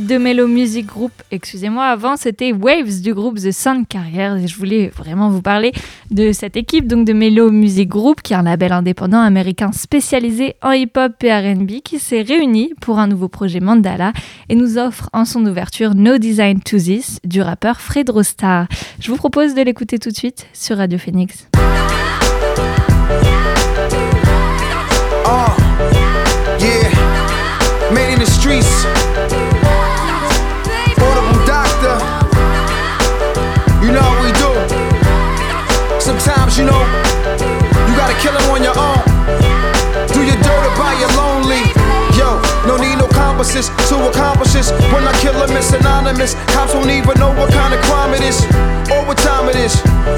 De 0.07 0.19
Mellow 0.19 0.47
Music 0.47 0.87
Group, 0.87 1.13
excusez-moi, 1.31 1.85
avant 1.85 2.17
c'était 2.17 2.53
Waves 2.53 3.01
du 3.01 3.13
groupe 3.15 3.39
The 3.39 3.51
Sun 3.51 3.87
Carriers 3.87 4.43
et 4.43 4.47
je 4.47 4.57
voulais 4.57 4.89
vraiment 4.89 5.31
vous 5.31 5.43
parler 5.43 5.73
de 6.11 6.33
cette 6.33 6.57
équipe 6.57 6.87
donc 6.87 7.07
de 7.07 7.13
Mellow 7.13 7.51
Music 7.51 7.89
Group 7.89 8.23
qui 8.23 8.33
est 8.33 8.37
un 8.37 8.43
label 8.43 8.73
indépendant 8.73 9.21
américain 9.21 9.73
spécialisé 9.73 10.55
en 10.63 10.73
hip-hop 10.73 11.13
et 11.23 11.33
R&B 11.33 11.81
qui 11.85 11.99
s'est 11.99 12.23
réuni 12.23 12.73
pour 12.81 12.99
un 12.99 13.07
nouveau 13.07 13.29
projet 13.29 13.61
Mandala 13.61 14.13
et 14.49 14.55
nous 14.55 14.79
offre 14.79 15.11
en 15.13 15.25
son 15.25 15.45
ouverture 15.45 15.95
No 15.95 16.19
Design 16.19 16.61
to 16.61 16.79
This 16.79 17.19
du 17.25 17.41
rappeur 17.41 17.81
Fred 17.81 18.09
Rostar. 18.11 18.67
Je 19.01 19.11
vous 19.11 19.17
propose 19.17 19.55
de 19.55 19.63
l'écouter 19.63 19.99
tout 19.99 20.11
de 20.11 20.17
suite 20.17 20.47
sur 20.53 20.77
Radio 20.77 20.99
Phoenix. 20.99 21.49
Streets. 28.47 28.86
Sometimes, 36.27 36.59
you 36.59 36.65
know, 36.65 36.86
compasses 43.47 43.69
to 43.89 43.97
accomplish 44.09 44.53
this. 44.53 44.71
When 44.93 45.07
I 45.07 45.13
kill 45.21 45.33
kill 45.33 45.43
'em, 45.43 45.57
it's 45.57 45.73
anonymous. 45.73 46.35
Cops 46.55 46.75
won't 46.75 46.91
even 46.91 47.19
know 47.19 47.31
what 47.35 47.51
kind 47.53 47.75
of 47.75 47.81
crime 47.83 48.15
it 48.15 48.23
is, 48.23 48.39
or 48.91 49.05
what 49.07 49.19
time 49.19 49.49
it 49.49 49.57
is, 49.57 49.75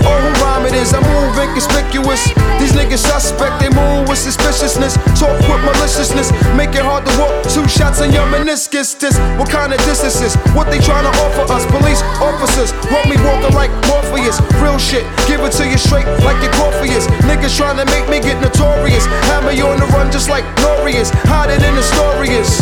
or 0.06 0.16
who 0.22 0.30
rhyme 0.42 0.66
it 0.66 0.74
is. 0.74 0.92
I 0.94 1.00
move 1.00 1.38
inconspicuous. 1.38 2.22
These 2.58 2.72
niggas 2.72 3.02
suspect, 3.12 3.60
they 3.60 3.70
move 3.70 4.08
with 4.08 4.18
suspiciousness. 4.18 4.94
Talk 5.18 5.38
with 5.48 5.62
maliciousness, 5.64 6.32
make 6.56 6.74
it 6.74 6.84
hard 6.84 7.04
to 7.06 7.12
walk. 7.20 7.32
Two 7.54 7.66
shots 7.68 8.00
in 8.00 8.12
your 8.12 8.26
meniscus. 8.26 8.98
This, 8.98 9.16
what 9.38 9.50
kind 9.50 9.72
of 9.72 9.78
distance 9.84 10.20
is? 10.20 10.34
What 10.56 10.70
they 10.70 10.80
trying 10.80 11.06
to 11.10 11.14
offer 11.24 11.44
us? 11.52 11.64
Police 11.66 12.02
officers 12.20 12.72
want 12.92 13.08
me 13.08 13.16
walking 13.24 13.54
like 13.54 13.72
Morpheus. 13.88 14.40
Real 14.62 14.78
shit, 14.78 15.04
give 15.26 15.40
it 15.40 15.52
to 15.52 15.64
you 15.66 15.78
straight 15.78 16.06
like 16.26 16.38
your 16.42 16.52
coffee 16.52 16.90
is. 16.90 17.06
Niggas 17.28 17.56
trying 17.56 17.78
to 17.78 17.86
make 17.86 18.06
me 18.08 18.20
get 18.20 18.40
notorious. 18.40 19.06
Have 19.30 19.44
me 19.44 19.60
on 19.60 19.78
the 19.80 19.86
run 19.96 20.10
just 20.10 20.28
like 20.28 20.44
Norius. 20.62 21.10
Hiding 21.32 21.62
in 21.64 21.74
the 21.74 21.82
story 21.82 22.28
is. 22.30 22.60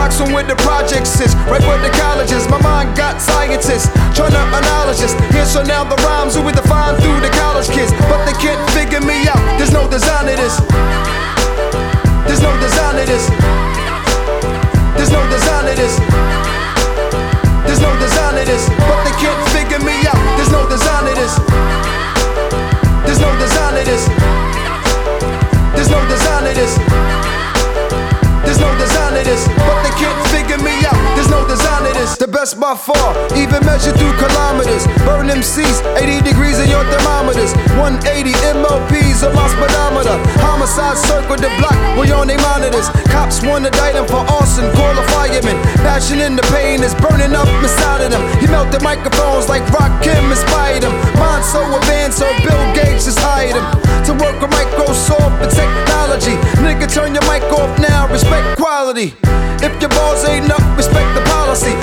Blocks 0.00 0.16
from 0.16 0.32
where 0.32 0.48
the 0.48 0.56
projects 0.64 1.20
is, 1.20 1.36
right 1.44 1.60
where 1.68 1.76
the 1.76 1.92
college 2.00 2.32
is. 2.32 2.48
My 2.48 2.56
mind 2.64 2.96
got 2.96 3.20
scientists 3.20 3.92
trying 4.16 4.32
to 4.32 4.40
acknowledge. 4.48 4.96
Here, 5.28 5.44
so 5.44 5.60
now 5.60 5.84
the 5.84 6.00
rhymes 6.08 6.40
will 6.40 6.48
be 6.48 6.56
defined 6.56 6.96
through 7.04 7.20
the 7.20 7.28
college 7.36 7.68
kids, 7.68 7.92
but 8.08 8.24
they 8.24 8.32
can't 8.40 8.56
figure 8.72 9.04
me 9.04 9.28
out. 9.28 9.36
There's 9.60 9.76
no 9.76 9.84
design 9.92 10.24
to 10.24 10.32
this. 10.40 10.56
There's 12.24 12.40
no 12.40 12.48
design 12.64 12.96
to 12.96 13.04
this. 13.04 13.28
There's 14.96 15.12
no 15.12 15.20
design 15.28 15.68
to 15.68 15.74
this. 15.76 15.94
There's 17.68 17.84
no 17.84 17.92
design 18.00 18.40
to 18.40 18.44
this, 18.48 18.72
but 18.80 19.04
they 19.04 19.12
can't 19.20 19.42
figure 19.52 19.84
me 19.84 20.00
out. 20.08 20.16
There's 20.40 20.48
no 20.48 20.64
design 20.64 21.04
to 21.04 21.12
this. 21.12 21.36
There's 23.04 23.20
no 23.20 23.28
design 23.36 23.76
to 23.76 23.84
this. 23.84 24.08
There's 25.76 25.92
no 25.92 26.00
design 26.08 26.48
to 26.48 26.52
this. 26.56 27.19
There's 28.44 28.60
no 28.60 28.72
design 28.78 29.12
to 29.18 29.22
this, 29.22 29.46
but 29.48 29.82
they 29.84 29.94
can't 30.00 30.16
figure 30.32 30.60
me 30.64 30.72
out. 30.88 30.96
There's 31.14 31.28
no 31.28 31.46
design 31.46 31.84
to 31.84 31.92
this. 31.92 32.16
The 32.16 32.28
best 32.28 32.58
by 32.58 32.74
far, 32.74 33.12
even 33.36 33.60
measured 33.64 33.96
through 34.00 34.16
kilometers. 34.16 34.88
Burn 35.04 35.28
MCs, 35.28 35.84
80 35.96 36.24
degrees 36.24 36.58
in 36.58 36.68
your 36.68 36.84
thermometers. 36.88 37.52
180 37.76 38.32
MLPs 38.56 39.20
on 39.26 39.36
my 39.36 39.46
speedometer. 39.52 40.16
Homicide 40.40 40.96
circle 40.96 41.36
the 41.36 41.52
block, 41.60 41.76
we 42.00 42.10
on 42.12 42.26
they 42.26 42.40
monitors. 42.40 42.88
Cops 43.12 43.44
want 43.44 43.64
to 43.64 43.70
indict 43.70 43.94
them 43.94 44.08
for 44.08 44.24
arson. 44.32 44.72
Passion 46.00 46.24
in 46.24 46.34
the 46.34 46.48
pain 46.48 46.80
is 46.82 46.96
burning 46.96 47.36
up 47.36 47.46
inside 47.60 48.00
of 48.00 48.10
them. 48.10 48.24
He 48.40 48.48
melted 48.48 48.80
microphones 48.80 49.52
like 49.52 49.60
Rock 49.68 49.92
Kim 50.00 50.32
inspired 50.32 50.80
him. 50.80 50.96
Mind 51.20 51.44
so 51.44 51.60
advanced, 51.76 52.24
so 52.24 52.26
Bill 52.40 52.56
Gates 52.72 53.04
just 53.04 53.20
hired 53.20 53.52
him 53.52 53.68
to 54.08 54.16
work 54.16 54.40
with 54.40 54.48
Microsoft 54.48 55.36
and 55.44 55.52
technology. 55.52 56.40
Nigga, 56.64 56.88
turn 56.88 57.12
your 57.12 57.22
mic 57.28 57.44
off 57.52 57.68
now, 57.76 58.08
respect 58.08 58.56
quality. 58.56 59.12
If 59.60 59.76
your 59.76 59.92
balls 59.92 60.24
ain't 60.24 60.48
up, 60.48 60.64
respect 60.72 61.12
the 61.12 61.20
policy. 61.28 61.76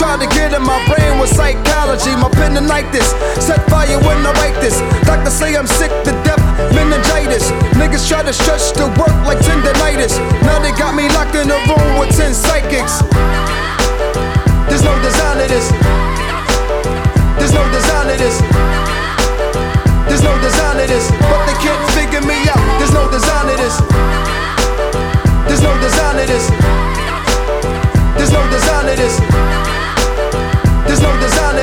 Try 0.00 0.16
to 0.16 0.24
get 0.32 0.56
in 0.56 0.64
my 0.64 0.80
brain 0.88 1.20
with 1.20 1.28
psychology. 1.28 2.16
My 2.16 2.32
pen 2.32 2.56
like 2.66 2.88
this, 2.90 3.12
set 3.36 3.60
fire 3.68 4.00
when 4.00 4.24
I 4.24 4.32
write 4.40 4.56
this. 4.56 4.80
Doctors 5.04 5.36
say 5.36 5.52
I'm 5.54 5.68
sick 5.68 5.92
to 6.08 6.12
death, 6.24 6.40
meningitis. 6.72 7.52
Niggas 7.76 8.08
try 8.08 8.24
to 8.24 8.32
stretch 8.32 8.72
the 8.72 8.88
work 8.96 9.12
like 9.28 9.36
tendonitis. 9.44 10.16
Now 10.40 10.56
they 10.56 10.72
got 10.72 10.96
me 10.96 11.04
locked 11.12 11.36
in 11.36 11.52
a 11.52 11.60
room 11.68 12.00
with 12.00 12.16
10 12.16 12.32
psychics. 12.32 13.04
There's 14.72 14.80
no 14.80 14.96
design 15.04 15.36
to 15.36 15.46
this. 15.52 15.68
There's 17.36 17.52
no 17.52 17.60
design 17.68 18.08
to 18.08 18.16
this. 18.16 18.40
There's 20.08 20.24
no 20.24 20.32
design 20.40 20.80
to 20.80 20.86
this, 20.88 21.12
but 21.28 21.44
they 21.44 21.60
can't 21.60 21.84
figure 21.92 22.24
me 22.24 22.40
out. 22.48 22.64
There's 22.80 22.96
no 22.96 23.04
design 23.12 23.52
to 23.52 23.56
this. 23.60 23.76
There's 25.44 25.60
no 25.60 25.76
design 25.84 26.16
to 26.16 26.24
this. 26.24 26.48
There's 28.16 28.32
no 28.32 28.40
design 28.48 28.88
to 28.88 28.96
this. 28.96 29.29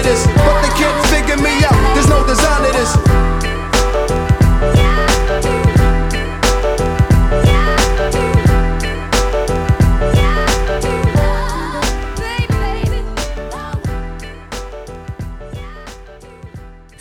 There's 0.07 0.25
no 0.25 0.56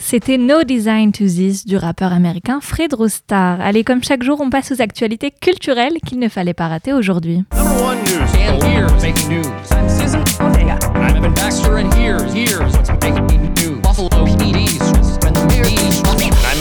C'était 0.09 0.37
No 0.37 0.63
Design 0.63 1.11
to 1.11 1.25
This 1.25 1.65
du 1.65 1.75
rappeur 1.75 2.13
américain 2.13 2.59
Fred 2.61 2.93
Rostar. 2.93 3.59
Allez, 3.59 3.83
comme 3.83 4.01
chaque 4.01 4.23
jour, 4.23 4.39
on 4.39 4.49
passe 4.49 4.71
aux 4.71 4.81
actualités 4.81 5.31
culturelles 5.31 5.97
qu'il 6.05 6.17
ne 6.19 6.29
fallait 6.29 6.53
pas 6.53 6.69
rater 6.69 6.93
aujourd'hui. 6.93 7.43
I'm 7.51 7.67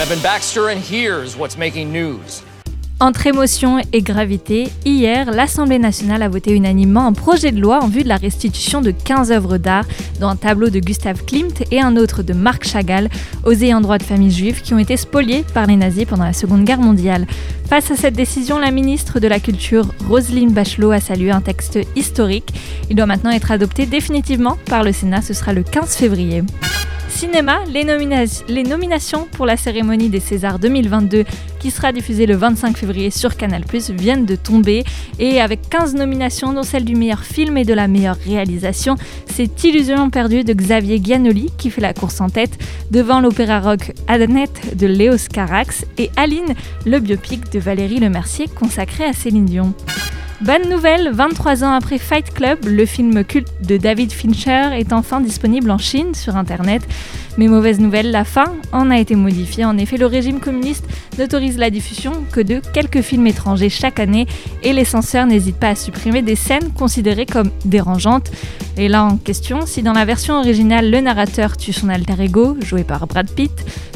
Evan 0.01 0.20
Baxter, 0.20 0.68
and 0.68 0.80
here's 0.80 1.36
what's 1.36 1.57
making 1.57 1.92
news. 1.92 2.42
Entre 2.99 3.26
émotion 3.26 3.76
et 3.92 4.01
gravité, 4.01 4.70
hier, 4.86 5.30
l'Assemblée 5.30 5.78
nationale 5.78 6.22
a 6.22 6.30
voté 6.30 6.55
unanimement 6.55 7.07
un 7.07 7.12
projet 7.12 7.53
de 7.53 7.61
loi 7.61 7.84
en 7.84 7.88
vue 7.88 8.03
de 8.03 8.09
la 8.09 8.16
restitution 8.16 8.80
de 8.80 8.90
15 8.90 9.32
œuvres 9.32 9.59
d'art, 9.59 9.84
dont 10.18 10.28
un 10.28 10.36
tableau 10.36 10.70
de 10.70 10.80
Gustave 10.80 11.22
Klimt 11.26 11.62
et 11.70 11.82
un 11.82 11.99
autre 11.99 12.22
de 12.22 12.32
Marc 12.32 12.64
Chagall, 12.66 13.11
aux 13.44 13.53
ayants 13.53 13.82
droit 13.82 13.99
de 13.99 14.03
familles 14.03 14.30
juives 14.30 14.62
qui 14.62 14.72
ont 14.72 14.78
été 14.78 14.97
spoliés 14.97 15.44
par 15.53 15.66
les 15.66 15.76
nazis 15.76 16.07
pendant 16.07 16.24
la 16.24 16.32
Seconde 16.32 16.64
Guerre 16.64 16.80
mondiale. 16.80 17.26
Face 17.68 17.90
à 17.90 17.97
cette 17.97 18.14
décision, 18.14 18.59
la 18.59 18.70
ministre 18.70 19.20
de 19.20 19.28
la 19.28 19.40
Culture, 19.40 19.92
Roselyne 20.09 20.55
Bachelot, 20.55 20.92
a 20.92 21.01
salué 21.01 21.30
un 21.30 21.42
texte 21.42 21.78
historique. 21.97 22.55
Il 22.88 22.97
doit 22.97 23.05
maintenant 23.05 23.30
être 23.30 23.51
adopté 23.51 23.84
définitivement 23.84 24.57
par 24.70 24.84
le 24.84 24.92
Sénat, 24.92 25.20
ce 25.20 25.34
sera 25.34 25.53
le 25.53 25.64
15 25.64 25.97
février. 25.97 26.44
Cinéma, 27.09 27.61
les 27.68 28.62
nominations 28.62 29.26
pour 29.32 29.47
la 29.47 29.57
cérémonie 29.57 30.11
des 30.11 30.20
Césars 30.20 30.59
2022 30.59 31.24
qui 31.59 31.70
sera 31.70 31.90
diffusée 31.90 32.26
le 32.26 32.36
25 32.36 32.76
février 32.76 32.86
sur 33.11 33.37
Canal+, 33.37 33.64
viennent 33.91 34.26
de 34.26 34.37
tomber 34.37 34.84
et 35.18 35.41
avec 35.41 35.68
15 35.68 35.95
nominations 35.95 36.53
dont 36.53 36.62
celle 36.62 36.84
du 36.84 36.95
meilleur 36.95 37.24
film 37.24 37.57
et 37.57 37.64
de 37.64 37.74
la 37.74 37.89
meilleure 37.89 38.18
réalisation, 38.24 38.97
c'est 39.26 39.64
Illusion 39.64 40.11
perdue 40.11 40.45
de 40.45 40.53
Xavier 40.53 41.01
Giannoli 41.03 41.51
qui 41.59 41.70
fait 41.70 41.80
la 41.80 41.95
course 41.95 42.20
en 42.20 42.28
tête 42.28 42.59
devant 42.91 43.20
l'opéra 43.20 43.61
rock 43.61 43.93
Annette 44.09 44.76
de 44.76 44.87
Léos 44.87 45.28
Carax 45.32 45.84
et 45.99 46.11
Aline, 46.16 46.55
le 46.84 46.99
biopic 46.99 47.53
de 47.53 47.59
Valérie 47.59 48.01
Lemercier 48.01 48.47
consacré 48.49 49.05
à 49.05 49.12
Céline 49.12 49.47
Dion. 49.47 49.74
Bonne 50.43 50.68
nouvelle, 50.68 51.11
23 51.12 51.64
ans 51.64 51.72
après 51.72 51.97
Fight 51.97 52.34
Club, 52.34 52.59
le 52.66 52.84
film 52.84 53.24
culte 53.24 53.49
de 53.66 53.78
David 53.78 54.12
Fincher 54.12 54.68
est 54.74 54.93
enfin 54.93 55.22
disponible 55.22 55.70
en 55.70 55.78
Chine 55.78 56.14
sur 56.14 56.37
Internet. 56.37 56.82
Mais 57.39 57.49
mauvaise 57.49 57.80
nouvelle, 57.80 58.11
la 58.11 58.24
fin 58.24 58.55
en 58.72 58.91
a 58.91 58.99
été 58.99 59.14
modifiée. 59.14 59.64
En 59.64 59.76
effet, 59.76 59.99
le 59.99 60.07
régime 60.07 60.41
communiste 60.41 60.84
n'autorise 61.18 61.59
la 61.59 61.68
diffusion 61.68 62.12
que 62.32 62.41
de 62.41 62.61
quelques 62.72 63.03
films 63.03 63.26
étrangers 63.26 63.68
chaque 63.68 64.01
année 64.01 64.26
et 64.62 64.72
les 64.72 64.84
censeurs 64.84 65.26
n'hésitent 65.26 65.57
pas 65.59 65.70
à 65.70 65.74
supprimer 65.74 66.22
des 66.22 66.37
scènes 66.37 66.72
considérées 66.72 67.26
comme 67.26 67.51
dérangeantes. 67.64 68.30
Et 68.78 68.89
là 68.89 69.05
en 69.05 69.16
question, 69.16 69.66
si 69.66 69.82
dans 69.82 69.93
la 69.93 70.05
version 70.05 70.39
originale 70.39 70.91
le 70.91 71.01
narrateur 71.01 71.57
tue 71.57 71.72
son 71.72 71.89
alter 71.89 72.20
ego, 72.20 72.57
joué 72.62 72.84
par 72.84 73.07
Brad 73.07 73.30
Pitt, 73.30 73.53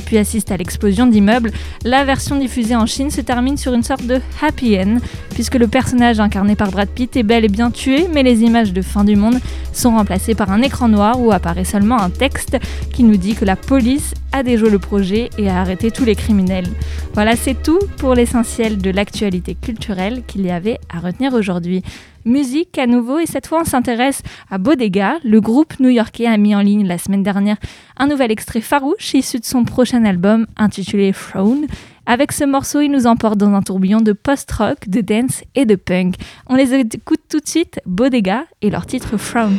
puis 0.07 0.19
assiste 0.19 0.51
à 0.51 0.57
l'explosion 0.57 1.07
d'immeubles, 1.07 1.53
la 1.85 2.05
version 2.05 2.37
diffusée 2.37 2.75
en 2.75 2.85
Chine 2.87 3.11
se 3.11 3.21
termine 3.21 3.57
sur 3.57 3.75
une 3.75 3.85
sorte 3.85 4.05
de 4.05 4.21
happy 4.43 4.77
end, 4.77 4.97
puisque 5.35 5.55
le 5.55 5.69
personnage 5.69 6.19
incarné 6.19 6.57
par 6.57 6.71
Brad 6.73 6.89
Pitt 6.89 7.17
est 7.17 7.23
bel 7.23 7.45
et 7.45 7.49
bien 7.49 7.71
tué, 7.71 8.09
mais 8.13 8.23
les 8.23 8.43
images 8.43 8.73
de 8.73 8.83
fin 8.83 9.05
du 9.05 9.15
monde 9.15 9.39
sont 9.73 9.93
remplacées 9.93 10.35
par 10.35 10.51
un 10.51 10.63
écran 10.63 10.89
noir 10.89 11.21
où 11.21 11.31
apparaît 11.31 11.65
seulement 11.65 12.01
un 12.01 12.11
texte 12.11 12.59
qui 12.93 13.05
nous 13.05 13.17
dit 13.17 13.30
que 13.35 13.45
la 13.45 13.57
police 13.57 14.15
a 14.33 14.43
déjoué 14.43 14.71
le 14.71 14.79
projet 14.79 15.31
et 15.39 15.49
a 15.49 15.61
arrêté 15.61 15.91
tous 15.91 16.05
les 16.05 16.15
criminels. 16.15 16.69
Voilà, 17.15 17.37
c'est 17.37 17.61
tout 17.63 17.81
pour 17.99 18.15
l'essentiel 18.15 18.79
de 18.79 18.91
l'actualité 18.91 19.55
culturelle 19.55 20.23
qu'il 20.27 20.43
y 20.47 20.51
avait 20.51 20.79
à 20.93 21.01
retenir 21.01 21.35
aujourd'hui. 21.35 21.83
Musique 22.25 22.79
à 22.79 22.87
nouveau, 22.87 23.19
et 23.19 23.27
cette 23.27 23.47
fois 23.47 23.63
on 23.63 23.65
s'intéresse 23.65 24.23
à 24.51 24.59
Bodega. 24.59 25.19
Le 25.25 25.41
groupe 25.41 25.81
new-yorkais 25.81 26.27
a 26.27 26.37
mis 26.37 26.55
en 26.55 26.61
ligne 26.61 26.87
la 26.87 26.99
semaine 26.99 27.23
dernière 27.23 27.57
un 27.97 28.07
nouvel 28.07 28.31
extrait 28.31 28.61
farouche 28.61 29.15
issu 29.15 29.39
de 29.39 29.45
son 29.45 29.65
prochain 29.65 30.05
album 30.05 30.47
intitulé 30.57 31.13
Throne. 31.13 31.67
Avec 32.07 32.33
ce 32.33 32.45
morceau, 32.45 32.81
il 32.81 32.91
nous 32.91 33.07
emporte 33.07 33.39
dans 33.39 33.55
un 33.55 33.63
tourbillon 33.63 34.01
de 34.01 34.13
post-rock, 34.13 34.89
de 34.89 35.01
dance 35.01 35.43
et 35.55 35.65
de 35.65 35.77
punk. 35.77 36.17
On 36.47 36.57
les 36.57 36.75
écoute 36.75 37.21
tout 37.29 37.41
de 37.41 37.49
suite, 37.49 37.81
Bodega 37.87 38.45
et 38.63 38.71
leur 38.71 38.85
titre 38.87 39.17
Throne. 39.17 39.59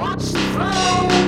watch 0.00 0.20
the 0.32 0.38
throne. 0.54 1.19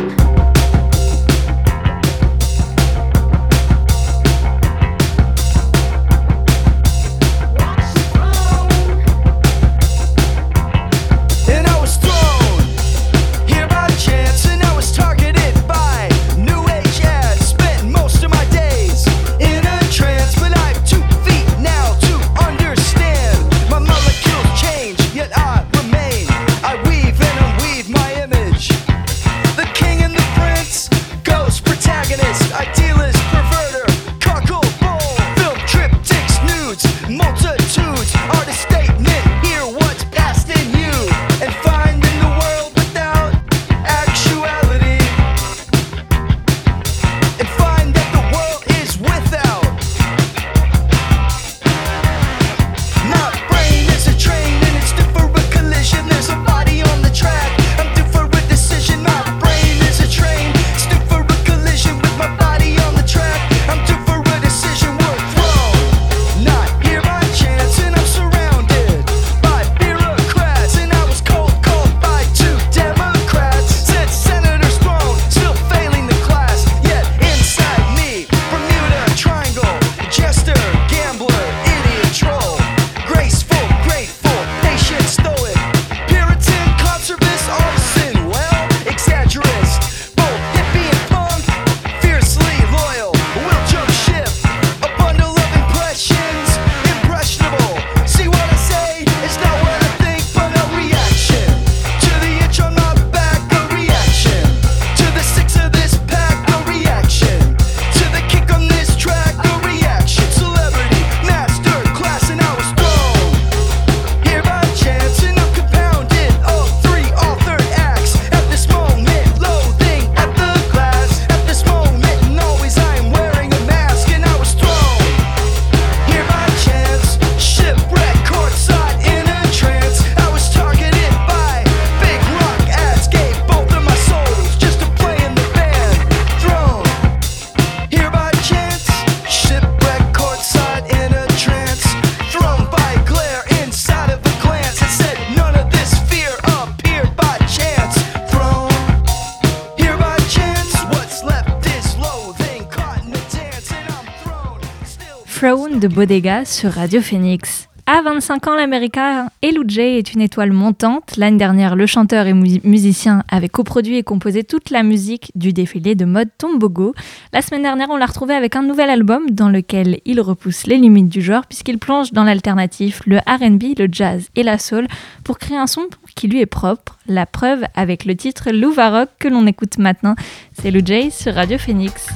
de 155.82 155.88
Bodega 155.88 156.44
sur 156.44 156.70
Radio 156.70 157.00
Phoenix. 157.00 157.68
À 157.86 158.02
25 158.02 158.46
ans, 158.46 158.54
l'américain 158.54 159.26
J 159.42 159.80
est 159.80 160.14
une 160.14 160.20
étoile 160.20 160.52
montante. 160.52 161.16
L'année 161.16 161.38
dernière, 161.38 161.74
le 161.74 161.86
chanteur 161.86 162.28
et 162.28 162.32
musicien 162.32 163.24
avait 163.28 163.48
coproduit 163.48 163.96
et 163.96 164.04
composé 164.04 164.44
toute 164.44 164.70
la 164.70 164.84
musique 164.84 165.32
du 165.34 165.52
défilé 165.52 165.96
de 165.96 166.04
mode 166.04 166.28
Tombogo. 166.38 166.94
La 167.32 167.42
semaine 167.42 167.62
dernière, 167.62 167.90
on 167.90 167.96
l'a 167.96 168.06
retrouvé 168.06 168.34
avec 168.34 168.54
un 168.54 168.62
nouvel 168.62 168.90
album 168.90 169.28
dans 169.30 169.48
lequel 169.48 169.98
il 170.04 170.20
repousse 170.20 170.68
les 170.68 170.76
limites 170.76 171.08
du 171.08 171.20
genre 171.20 171.46
puisqu'il 171.46 171.78
plonge 171.78 172.12
dans 172.12 172.22
l'alternatif, 172.22 173.02
le 173.04 173.18
R&B, 173.18 173.76
le 173.76 173.88
jazz 173.90 174.28
et 174.36 174.44
la 174.44 174.58
soul 174.58 174.86
pour 175.24 175.38
créer 175.38 175.56
un 175.56 175.66
son 175.66 175.88
qui 176.14 176.28
lui 176.28 176.40
est 176.40 176.46
propre. 176.46 176.98
La 177.08 177.26
preuve 177.26 177.64
avec 177.74 178.04
le 178.04 178.14
titre 178.14 178.52
Louvarock 178.52 179.08
que 179.18 179.26
l'on 179.26 179.48
écoute 179.48 179.78
maintenant. 179.78 180.14
C'est 180.52 180.68
Eludjay 180.68 181.10
sur 181.10 181.34
Radio 181.34 181.58
Phoenix. 181.58 182.06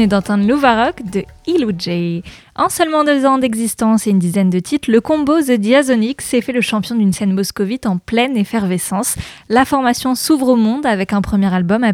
Venez 0.00 0.08
d'entendre 0.08 0.48
Louvarok 0.48 1.02
de 1.12 1.24
Ilou 1.46 1.72
J. 1.76 2.22
En 2.56 2.70
seulement 2.70 3.04
deux 3.04 3.26
ans 3.26 3.36
d'existence 3.36 4.06
et 4.06 4.10
une 4.10 4.18
dizaine 4.18 4.48
de 4.48 4.58
titres, 4.58 4.90
le 4.90 5.02
combo 5.02 5.42
The 5.42 5.52
Diazonics 5.52 6.22
s'est 6.22 6.40
fait 6.40 6.54
le 6.54 6.62
champion 6.62 6.94
d'une 6.94 7.12
scène 7.12 7.34
moscovite 7.34 7.84
en 7.84 7.98
pleine 7.98 8.34
effervescence. 8.34 9.16
La 9.50 9.66
formation 9.66 10.14
s'ouvre 10.14 10.48
au 10.48 10.56
monde 10.56 10.86
avec 10.86 11.12
un 11.12 11.20
premier 11.20 11.52
album 11.52 11.84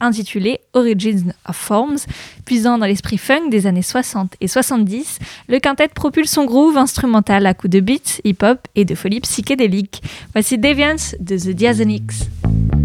intitulé 0.00 0.62
Origins 0.72 1.32
of 1.48 1.54
Forms. 1.54 1.98
Puisant 2.44 2.76
dans 2.76 2.86
l'esprit 2.86 3.18
funk 3.18 3.50
des 3.50 3.68
années 3.68 3.82
60 3.82 4.34
et 4.40 4.48
70, 4.48 5.20
le 5.48 5.60
quintet 5.60 5.86
propulse 5.86 6.32
son 6.32 6.46
groove 6.46 6.76
instrumental 6.76 7.46
à 7.46 7.54
coups 7.54 7.70
de 7.70 7.78
beats, 7.78 8.18
hip-hop 8.24 8.66
et 8.74 8.84
de 8.84 8.96
folie 8.96 9.20
psychédélique. 9.20 10.02
Voici 10.32 10.58
Deviance 10.58 11.14
de 11.20 11.36
The 11.36 11.50
Diazonics. 11.50 12.83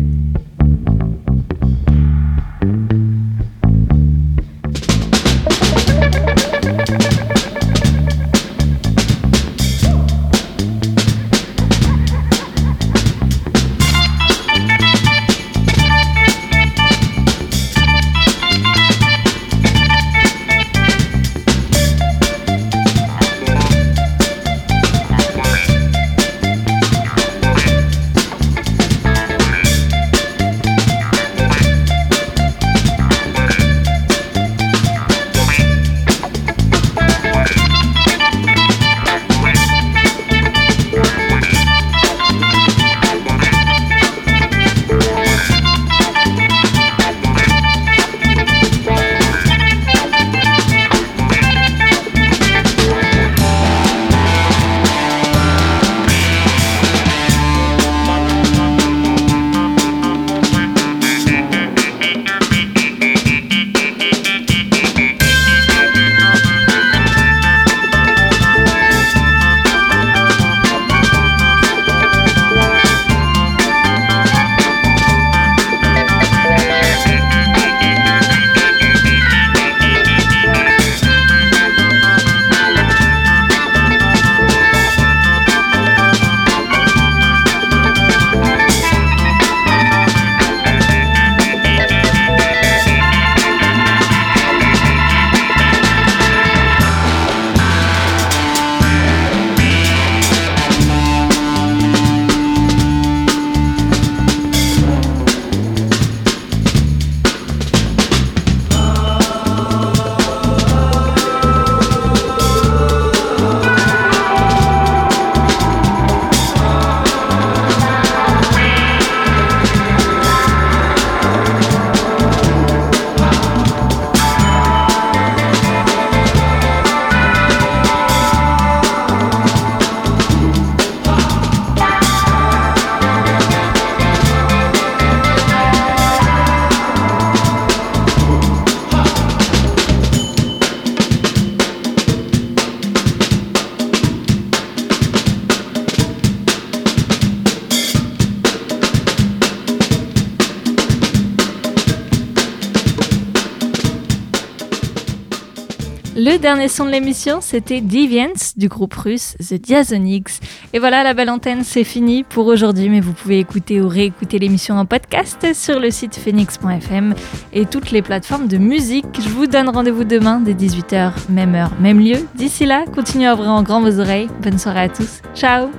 Le 156.29 156.37
dernier 156.37 156.67
son 156.67 156.85
de 156.85 156.91
l'émission, 156.91 157.39
c'était 157.41 157.81
Deviants 157.81 158.53
du 158.55 158.67
groupe 158.67 158.93
russe 158.93 159.35
The 159.39 159.55
Diazonics. 159.55 160.39
Et 160.73 160.77
voilà, 160.77 161.01
la 161.01 161.15
belle 161.15 161.31
antenne, 161.31 161.63
c'est 161.63 161.83
fini 161.83 162.23
pour 162.23 162.45
aujourd'hui, 162.45 162.87
mais 162.87 162.99
vous 162.99 163.13
pouvez 163.13 163.39
écouter 163.39 163.81
ou 163.81 163.87
réécouter 163.87 164.37
l'émission 164.37 164.77
en 164.77 164.85
podcast 164.85 165.55
sur 165.55 165.79
le 165.79 165.89
site 165.89 166.15
phoenix.fm 166.15 167.15
et 167.51 167.65
toutes 167.65 167.89
les 167.89 168.03
plateformes 168.03 168.47
de 168.47 168.59
musique. 168.59 169.07
Je 169.19 169.29
vous 169.29 169.47
donne 169.47 169.69
rendez-vous 169.69 170.03
demain 170.03 170.39
dès 170.39 170.53
18h, 170.53 171.13
même 171.29 171.55
heure, 171.55 171.71
même 171.79 171.99
lieu. 171.99 172.19
D'ici 172.35 172.67
là, 172.67 172.85
continuez 172.93 173.25
à 173.25 173.33
ouvrir 173.33 173.49
en 173.49 173.63
grand 173.63 173.81
vos 173.81 173.99
oreilles. 173.99 174.29
Bonne 174.43 174.59
soirée 174.59 174.81
à 174.81 174.89
tous. 174.89 175.23
Ciao 175.33 175.69